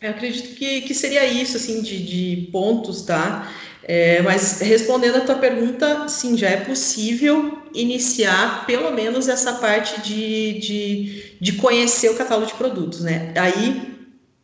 eu 0.00 0.10
acredito 0.10 0.54
que, 0.54 0.80
que 0.82 0.94
seria 0.94 1.26
isso, 1.26 1.58
assim, 1.58 1.82
de, 1.82 2.02
de 2.02 2.50
pontos, 2.50 3.02
tá? 3.02 3.52
É, 3.82 4.22
mas 4.22 4.60
respondendo 4.60 5.16
a 5.16 5.20
tua 5.20 5.34
pergunta, 5.34 6.08
sim, 6.08 6.38
já 6.38 6.48
é 6.48 6.58
possível 6.58 7.58
iniciar 7.74 8.64
pelo 8.64 8.92
menos 8.92 9.28
essa 9.28 9.54
parte 9.54 10.00
de, 10.00 10.58
de, 10.60 11.36
de 11.40 11.52
conhecer 11.54 12.10
o 12.10 12.14
catálogo 12.14 12.46
de 12.46 12.54
produtos, 12.56 13.00
né? 13.00 13.32
Aí 13.36 13.98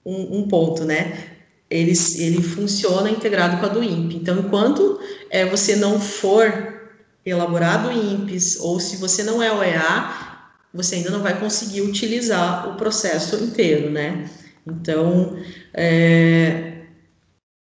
um, 0.05 0.39
um 0.39 0.49
ponto, 0.49 0.85
né? 0.85 1.36
Ele, 1.69 1.93
ele 2.19 2.43
funciona 2.43 3.11
integrado 3.11 3.59
com 3.59 3.67
a 3.67 3.69
do 3.69 3.83
INPE. 3.83 4.17
Então, 4.17 4.39
enquanto 4.39 5.01
é, 5.31 5.45
você 5.45 5.75
não 5.77 6.01
for 6.01 6.77
elaborado 7.25 7.91
INPES, 7.91 8.61
ou 8.61 8.79
se 8.79 8.97
você 8.99 9.25
não 9.25 9.43
é 9.43 9.53
OEA, 9.53 10.37
você 10.73 10.97
ainda 10.97 11.11
não 11.11 11.21
vai 11.21 11.39
conseguir 11.39 11.81
utilizar 11.81 12.69
o 12.69 12.77
processo 12.77 13.37
inteiro, 13.43 13.91
né? 13.91 14.31
Então, 14.67 15.37
é, 15.75 16.83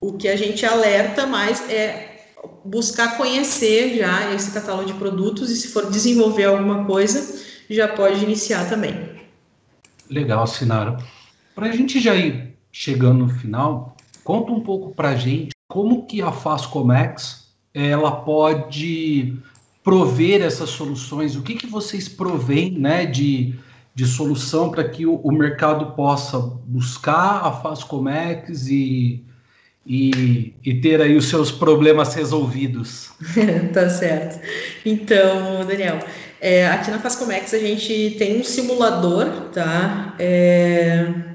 o 0.01 0.13
que 0.13 0.29
a 0.29 0.37
gente 0.37 0.65
alerta 0.65 1.27
mais 1.27 1.69
é 1.69 2.17
buscar 2.65 3.17
conhecer 3.17 3.97
já 3.99 4.33
esse 4.35 4.53
catálogo 4.53 4.87
de 4.87 4.95
produtos 4.95 5.51
e 5.51 5.57
se 5.57 5.69
for 5.69 5.91
desenvolver 5.91 6.45
alguma 6.45 6.85
coisa, 6.85 7.41
já 7.69 7.89
pode 7.89 8.23
iniciar 8.23 8.69
também. 8.69 9.17
Legal, 10.09 10.47
Sinara. 10.47 10.97
Para 11.55 11.67
a 11.67 11.73
gente 11.73 11.99
já 11.99 12.15
ir 12.15 12.55
chegando 12.71 13.27
no 13.27 13.29
final, 13.29 13.96
conta 14.27 14.51
um 14.51 14.61
pouco 14.61 14.93
para 14.93 15.15
gente 15.15 15.51
como 15.69 16.05
que 16.05 16.21
a 16.21 16.33
Fascomex 16.33 17.47
ela 17.73 18.11
pode 18.11 19.37
prover 19.85 20.43
essas 20.43 20.71
soluções, 20.71 21.37
o 21.37 21.43
que, 21.43 21.55
que 21.55 21.67
vocês 21.69 22.09
provêm 22.09 22.73
né, 22.73 23.07
de, 23.07 23.55
de 23.95 24.05
solução 24.05 24.71
para 24.71 24.83
que 24.83 25.07
o, 25.07 25.21
o, 25.23 25.31
mercado 25.31 25.95
possa 25.95 26.41
buscar 26.41 27.47
a 27.47 27.53
Fascomex 27.53 28.67
e, 28.67 29.25
e, 29.87 30.53
e, 30.65 30.75
ter 30.81 31.01
aí 31.01 31.17
os 31.17 31.29
seus 31.29 31.53
problemas 31.53 32.13
resolvidos. 32.15 33.11
tá 33.73 33.89
certo. 33.89 34.41
Então, 34.85 35.65
Daniel, 35.65 36.01
é, 36.41 36.67
aqui 36.67 36.91
na 36.91 36.99
Fascomex 36.99 37.55
a 37.55 37.59
gente 37.59 38.17
tem 38.19 38.41
um 38.41 38.45
simulador, 38.45 39.51
tá? 39.53 40.17
É 40.19 41.26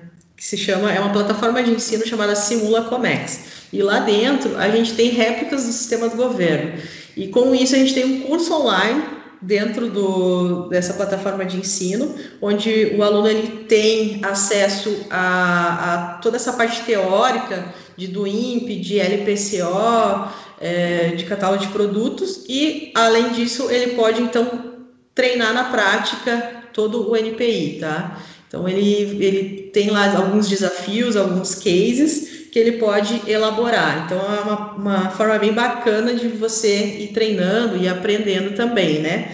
que 0.42 0.48
se 0.48 0.58
chama, 0.58 0.92
é 0.92 1.00
uma 1.00 1.14
plataforma 1.14 1.62
de 1.62 1.70
ensino 1.70 2.04
chamada 2.04 2.36
Simula 2.36 2.86
Comex. 2.86 3.42
E 3.72 3.84
lá 3.84 4.00
dentro 4.00 4.58
a 4.58 4.70
gente 4.72 4.96
tem 4.96 5.12
réplicas 5.12 5.68
do 5.68 5.72
sistema 5.72 6.10
do 6.10 6.16
governo. 6.16 6.82
E 7.16 7.28
com 7.28 7.54
isso 7.54 7.76
a 7.76 7.78
gente 7.78 7.94
tem 7.94 8.04
um 8.06 8.22
curso 8.22 8.52
online 8.52 9.04
dentro 9.40 9.88
do, 9.88 10.68
dessa 10.68 10.96
plataforma 10.96 11.46
de 11.46 11.58
ensino, 11.58 12.16
onde 12.42 12.96
o 12.98 13.04
aluno 13.04 13.28
ele 13.28 13.66
tem 13.66 14.20
acesso 14.26 15.06
a, 15.12 16.16
a 16.16 16.18
toda 16.24 16.38
essa 16.38 16.54
parte 16.54 16.82
teórica 16.86 17.72
de 17.96 18.08
do 18.08 18.26
INPE, 18.26 18.80
de 18.80 19.00
LPCO, 19.00 20.28
é, 20.60 21.10
de 21.10 21.24
catálogo 21.26 21.62
de 21.62 21.72
produtos, 21.72 22.46
e 22.50 22.92
além 22.96 23.30
disso 23.30 23.70
ele 23.70 23.94
pode 23.94 24.20
então 24.24 24.74
treinar 25.14 25.54
na 25.54 25.66
prática 25.66 26.64
todo 26.74 27.12
o 27.12 27.16
NPI, 27.16 27.78
tá? 27.80 28.18
Então 28.52 28.68
ele, 28.68 29.26
ele 29.26 29.70
tem 29.72 29.90
lá 29.90 30.14
alguns 30.14 30.50
desafios, 30.50 31.16
alguns 31.16 31.56
cases 31.56 32.50
que 32.52 32.60
ele 32.60 32.74
pode 32.74 33.22
elaborar. 33.26 34.04
Então 34.04 34.18
é 34.20 34.42
uma, 34.42 34.74
uma 34.74 35.10
forma 35.12 35.40
bem 35.40 35.54
bacana 35.54 36.14
de 36.14 36.28
você 36.28 36.98
ir 37.00 37.14
treinando 37.14 37.78
e 37.78 37.88
aprendendo 37.88 38.54
também, 38.54 39.00
né? 39.00 39.34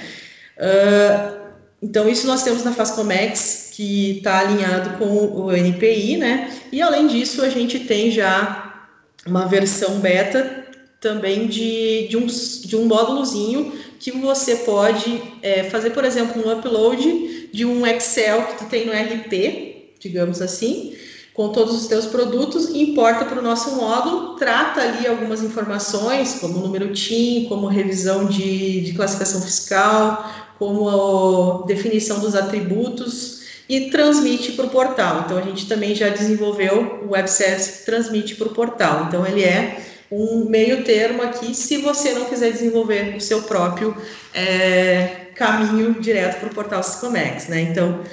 Uh, 0.55 1.35
então 1.81 2.07
isso 2.07 2.27
nós 2.27 2.43
temos 2.43 2.63
na 2.63 2.71
Fascomex 2.71 3.71
que 3.73 4.17
está 4.17 4.41
alinhado 4.41 4.99
com 4.99 5.05
o 5.05 5.51
NPI, 5.51 6.17
né? 6.17 6.53
E 6.71 6.79
além 6.79 7.07
disso 7.07 7.41
a 7.41 7.49
gente 7.49 7.79
tem 7.79 8.11
já 8.11 8.85
uma 9.25 9.47
versão 9.47 9.99
beta 9.99 10.66
também 10.99 11.47
de, 11.47 12.07
de, 12.07 12.17
um, 12.17 12.25
de 12.25 12.75
um 12.75 12.85
módulozinho 12.85 13.73
que 13.99 14.11
você 14.11 14.57
pode 14.57 15.21
é, 15.41 15.63
fazer, 15.65 15.91
por 15.91 16.03
exemplo, 16.03 16.41
um 16.45 16.51
upload 16.51 17.49
de 17.51 17.65
um 17.65 17.85
Excel 17.85 18.43
que 18.43 18.57
tu 18.59 18.65
tem 18.65 18.85
no 18.85 18.91
RP, 18.91 19.93
digamos 19.99 20.41
assim, 20.41 20.95
com 21.33 21.49
todos 21.49 21.75
os 21.75 21.87
teus 21.87 22.07
produtos, 22.07 22.69
importa 22.69 23.25
para 23.25 23.39
o 23.39 23.43
nosso 23.43 23.75
módulo, 23.75 24.35
trata 24.37 24.81
ali 24.81 25.05
algumas 25.05 25.43
informações, 25.43 26.39
como 26.39 26.59
número 26.59 26.91
TIM, 26.93 27.45
como 27.47 27.67
revisão 27.67 28.25
de, 28.25 28.81
de 28.81 28.93
classificação 28.93 29.41
fiscal, 29.41 30.31
como 30.57 31.63
definição 31.67 32.19
dos 32.19 32.33
atributos 32.33 33.37
e 33.69 33.91
transmite 33.91 34.53
para 34.53 34.65
o 34.65 34.69
portal. 34.69 35.23
Então, 35.25 35.37
a 35.37 35.41
gente 35.41 35.67
também 35.67 35.93
já 35.93 36.09
desenvolveu 36.09 37.03
o 37.05 37.11
Web 37.11 37.29
Service 37.29 37.79
que 37.79 37.85
transmite 37.85 38.35
para 38.35 38.47
o 38.47 38.53
portal. 38.53 39.05
Então, 39.07 39.25
ele 39.25 39.43
é 39.43 39.79
um 40.11 40.45
meio 40.49 40.83
termo 40.83 41.21
aqui, 41.21 41.53
se 41.53 41.77
você 41.77 42.13
não 42.13 42.25
quiser 42.25 42.51
desenvolver 42.51 43.15
o 43.15 43.21
seu 43.21 43.41
próprio 43.43 43.95
é, 44.33 45.27
caminho 45.35 45.99
direto 45.99 46.39
para 46.39 46.49
o 46.49 46.53
portal 46.53 46.81
Ciscomex, 46.81 47.47
né? 47.47 47.61
Então, 47.61 48.03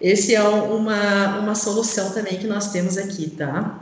esse 0.00 0.34
é 0.34 0.42
uma, 0.42 1.38
uma 1.38 1.54
solução 1.54 2.12
também 2.12 2.36
que 2.36 2.46
nós 2.46 2.72
temos 2.72 2.98
aqui, 2.98 3.30
tá? 3.30 3.80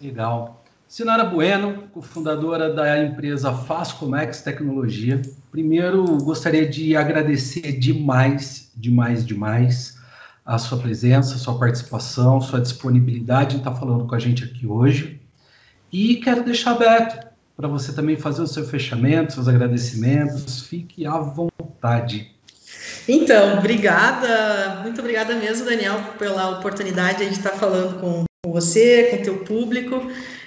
Legal. 0.00 0.64
Sinara 0.88 1.24
Bueno, 1.24 1.88
cofundadora 1.92 2.72
da 2.72 3.04
empresa 3.04 3.52
Fascomex 3.52 4.40
Tecnologia. 4.40 5.20
Primeiro, 5.50 6.04
gostaria 6.22 6.66
de 6.66 6.96
agradecer 6.96 7.72
demais, 7.72 8.72
demais, 8.74 9.26
demais 9.26 9.98
a 10.46 10.56
sua 10.56 10.78
presença, 10.78 11.36
sua 11.36 11.58
participação, 11.58 12.40
sua 12.40 12.58
disponibilidade 12.58 13.56
em 13.56 13.58
estar 13.58 13.74
falando 13.74 14.06
com 14.06 14.14
a 14.14 14.18
gente 14.18 14.44
aqui 14.44 14.66
hoje. 14.66 15.20
E 15.92 16.16
quero 16.16 16.44
deixar 16.44 16.72
aberto 16.72 17.26
para 17.56 17.66
você 17.66 17.92
também 17.92 18.16
fazer 18.16 18.42
o 18.42 18.46
seu 18.46 18.64
fechamento, 18.64 19.32
seus 19.32 19.48
agradecimentos. 19.48 20.62
Fique 20.62 21.04
à 21.06 21.18
vontade. 21.18 22.30
Então, 23.08 23.58
obrigada, 23.58 24.80
muito 24.82 25.00
obrigada 25.00 25.34
mesmo, 25.34 25.64
Daniel, 25.64 25.98
pela 26.18 26.58
oportunidade 26.58 27.24
de 27.24 27.32
estar 27.32 27.52
falando 27.52 28.00
com, 28.00 28.24
você, 28.46 29.08
com 29.10 29.22
teu 29.22 29.38
público. 29.38 30.06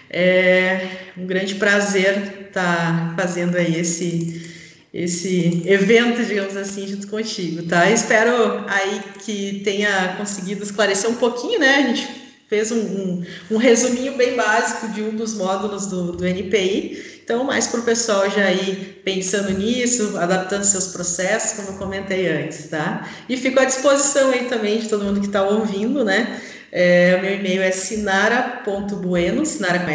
É 0.10 1.12
um 1.18 1.26
grande 1.26 1.56
prazer 1.56 2.48
estar 2.48 3.16
fazendo 3.18 3.56
aí 3.56 3.80
esse 3.80 4.52
esse 4.94 5.64
evento, 5.66 6.22
digamos 6.26 6.58
assim, 6.58 6.86
junto 6.86 7.08
contigo, 7.08 7.64
tá? 7.64 7.90
Espero 7.90 8.66
aí 8.68 9.02
que 9.24 9.62
tenha 9.64 10.16
conseguido 10.18 10.64
esclarecer 10.64 11.10
um 11.10 11.16
pouquinho, 11.16 11.60
né? 11.60 11.76
A 11.76 11.82
gente 11.88 12.21
fez 12.52 12.70
um, 12.70 12.82
um, 12.82 13.24
um, 13.52 13.56
resuminho 13.56 14.18
bem 14.18 14.36
básico 14.36 14.90
de 14.90 15.02
um 15.02 15.16
dos 15.16 15.36
módulos 15.36 15.86
do, 15.86 16.12
do 16.12 16.28
NPI. 16.28 17.22
Então, 17.24 17.46
mais 17.46 17.68
para 17.68 17.80
o 17.80 17.84
pessoal 17.84 18.30
já 18.30 18.52
ir 18.52 19.02
pensando 19.06 19.58
nisso, 19.58 20.18
adaptando 20.18 20.66
seus 20.66 20.88
processos, 20.88 21.54
como 21.54 21.70
eu 21.70 21.80
comentei 21.80 22.28
antes, 22.28 22.68
tá? 22.68 23.08
E 23.30 23.38
fico 23.38 23.58
à 23.58 23.64
disposição 23.64 24.32
aí 24.32 24.50
também 24.50 24.80
de 24.80 24.90
todo 24.90 25.06
mundo 25.06 25.22
que 25.22 25.28
está 25.28 25.44
ouvindo, 25.44 26.04
né? 26.04 26.42
É, 26.74 27.22
meu 27.22 27.36
e-mail 27.36 27.62
é 27.62 27.72
sinara.bueno, 27.72 29.46
sinara 29.46 29.86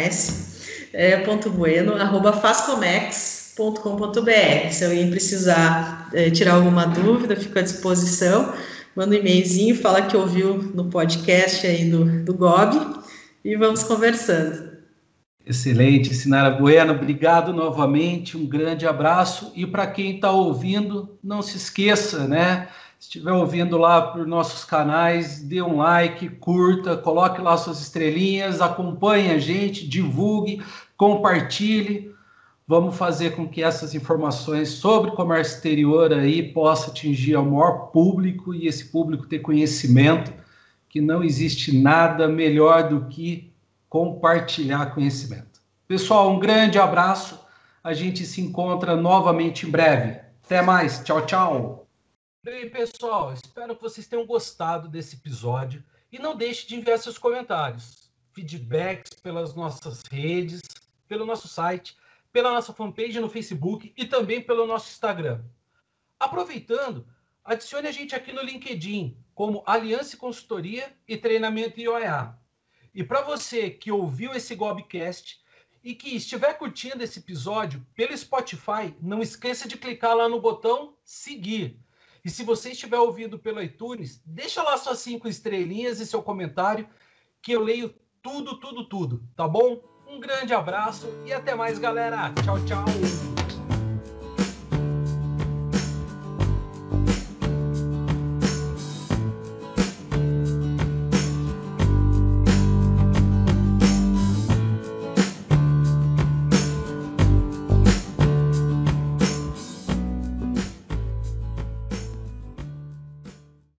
é, 0.93 1.17
ponto 1.17 1.51
bueno, 1.51 1.93
arroba 1.93 2.33
fascomex.com.br. 2.33 4.71
Se 4.71 4.83
alguém 4.83 5.11
precisar 5.11 6.09
é, 6.11 6.31
tirar 6.31 6.55
alguma 6.55 6.87
dúvida, 6.87 7.35
fico 7.35 7.59
à 7.59 7.61
disposição 7.61 8.51
manda 8.97 9.15
um 9.15 9.19
e-mailzinho, 9.19 9.75
fala 9.75 10.01
que 10.01 10.17
ouviu 10.17 10.57
no 10.73 10.89
podcast 10.89 11.67
aí 11.67 11.87
do, 11.87 12.25
do 12.25 12.33
GOB 12.33 12.99
e 13.45 13.55
vamos 13.55 13.83
conversando. 13.83 14.75
Excelente, 15.45 16.15
Sinara 16.15 16.49
Bueno, 16.49 16.93
obrigado 16.93 17.53
novamente, 17.53 18.35
um 18.35 18.47
grande 18.47 18.87
abraço. 18.87 19.51
E 19.55 19.67
para 19.67 19.85
quem 19.85 20.15
está 20.15 20.31
ouvindo, 20.31 21.15
não 21.23 21.43
se 21.43 21.57
esqueça, 21.57 22.27
né? 22.27 22.69
Se 22.99 23.05
estiver 23.05 23.31
ouvindo 23.31 23.77
lá 23.77 24.01
por 24.01 24.25
nossos 24.25 24.65
canais, 24.65 25.43
dê 25.43 25.61
um 25.61 25.77
like, 25.77 26.27
curta, 26.29 26.97
coloque 26.97 27.39
lá 27.39 27.55
suas 27.55 27.79
estrelinhas, 27.79 28.61
acompanhe 28.61 29.29
a 29.29 29.37
gente, 29.37 29.87
divulgue, 29.87 30.63
compartilhe. 30.97 32.11
Vamos 32.69 32.97
fazer 32.97 33.33
com 33.33 33.47
que 33.47 33.63
essas 33.63 33.95
informações 33.95 34.67
sobre 34.71 35.11
comércio 35.11 35.55
exterior 35.55 36.11
aí 36.11 36.51
possa 36.51 36.91
atingir 36.91 37.33
ao 37.33 37.45
maior 37.45 37.91
público 37.93 38.53
e 38.53 38.67
esse 38.67 38.89
público 38.89 39.25
ter 39.25 39.39
conhecimento 39.39 40.33
que 40.89 40.99
não 40.99 41.23
existe 41.23 41.77
nada 41.77 42.27
melhor 42.27 42.89
do 42.89 43.05
que 43.05 43.53
compartilhar 43.87 44.93
conhecimento. 44.93 45.61
Pessoal, 45.87 46.29
um 46.29 46.39
grande 46.39 46.77
abraço. 46.77 47.39
A 47.81 47.93
gente 47.93 48.25
se 48.25 48.41
encontra 48.41 48.97
novamente 48.97 49.65
em 49.65 49.71
breve. 49.71 50.19
Até 50.43 50.61
mais. 50.61 51.01
Tchau, 51.05 51.25
tchau. 51.25 51.87
Bem, 52.43 52.69
pessoal, 52.69 53.31
espero 53.31 53.77
que 53.77 53.81
vocês 53.81 54.07
tenham 54.07 54.25
gostado 54.25 54.89
desse 54.89 55.15
episódio 55.15 55.81
e 56.11 56.19
não 56.19 56.35
deixe 56.35 56.67
de 56.67 56.75
enviar 56.75 56.99
seus 56.99 57.17
comentários, 57.17 58.11
feedbacks 58.33 59.13
pelas 59.23 59.55
nossas 59.55 60.03
redes, 60.11 60.59
pelo 61.07 61.25
nosso 61.25 61.47
site 61.47 61.95
pela 62.31 62.51
nossa 62.51 62.73
fanpage 62.73 63.19
no 63.19 63.29
Facebook 63.29 63.93
e 63.95 64.05
também 64.05 64.41
pelo 64.41 64.67
nosso 64.67 64.91
Instagram. 64.91 65.43
Aproveitando, 66.19 67.07
adicione 67.43 67.87
a 67.87 67.91
gente 67.91 68.15
aqui 68.15 68.31
no 68.31 68.41
LinkedIn 68.41 69.17
como 69.33 69.63
Aliança 69.65 70.17
Consultoria 70.17 70.95
e 71.07 71.15
Treinamento 71.15 71.79
IOEA. 71.79 72.37
E 72.93 73.03
para 73.03 73.21
você 73.21 73.69
que 73.69 73.91
ouviu 73.91 74.33
esse 74.33 74.55
Gobcast 74.55 75.39
e 75.83 75.93
que 75.93 76.15
estiver 76.15 76.53
curtindo 76.55 77.03
esse 77.03 77.19
episódio 77.19 77.85
pelo 77.95 78.17
Spotify, 78.17 78.95
não 78.99 79.21
esqueça 79.21 79.67
de 79.67 79.77
clicar 79.77 80.15
lá 80.15 80.27
no 80.27 80.41
botão 80.41 80.97
seguir. 81.03 81.79
E 82.25 82.29
se 82.29 82.43
você 82.43 82.71
estiver 82.71 82.99
ouvindo 82.99 83.39
pelo 83.39 83.61
iTunes, 83.61 84.21
deixa 84.25 84.61
lá 84.61 84.75
suas 84.77 84.99
cinco 84.99 85.27
estrelinhas 85.27 85.99
e 85.99 86.05
seu 86.05 86.21
comentário, 86.21 86.89
que 87.41 87.51
eu 87.51 87.61
leio 87.61 87.95
tudo, 88.21 88.59
tudo, 88.59 88.83
tudo, 88.83 89.23
tá 89.35 89.47
bom? 89.47 89.81
Um 90.17 90.19
grande 90.19 90.51
abraço 90.51 91.07
e 91.27 91.31
até 91.31 91.53
mais, 91.53 91.77
galera. 91.77 92.33
Tchau, 92.43 92.57
tchau. 92.65 93.26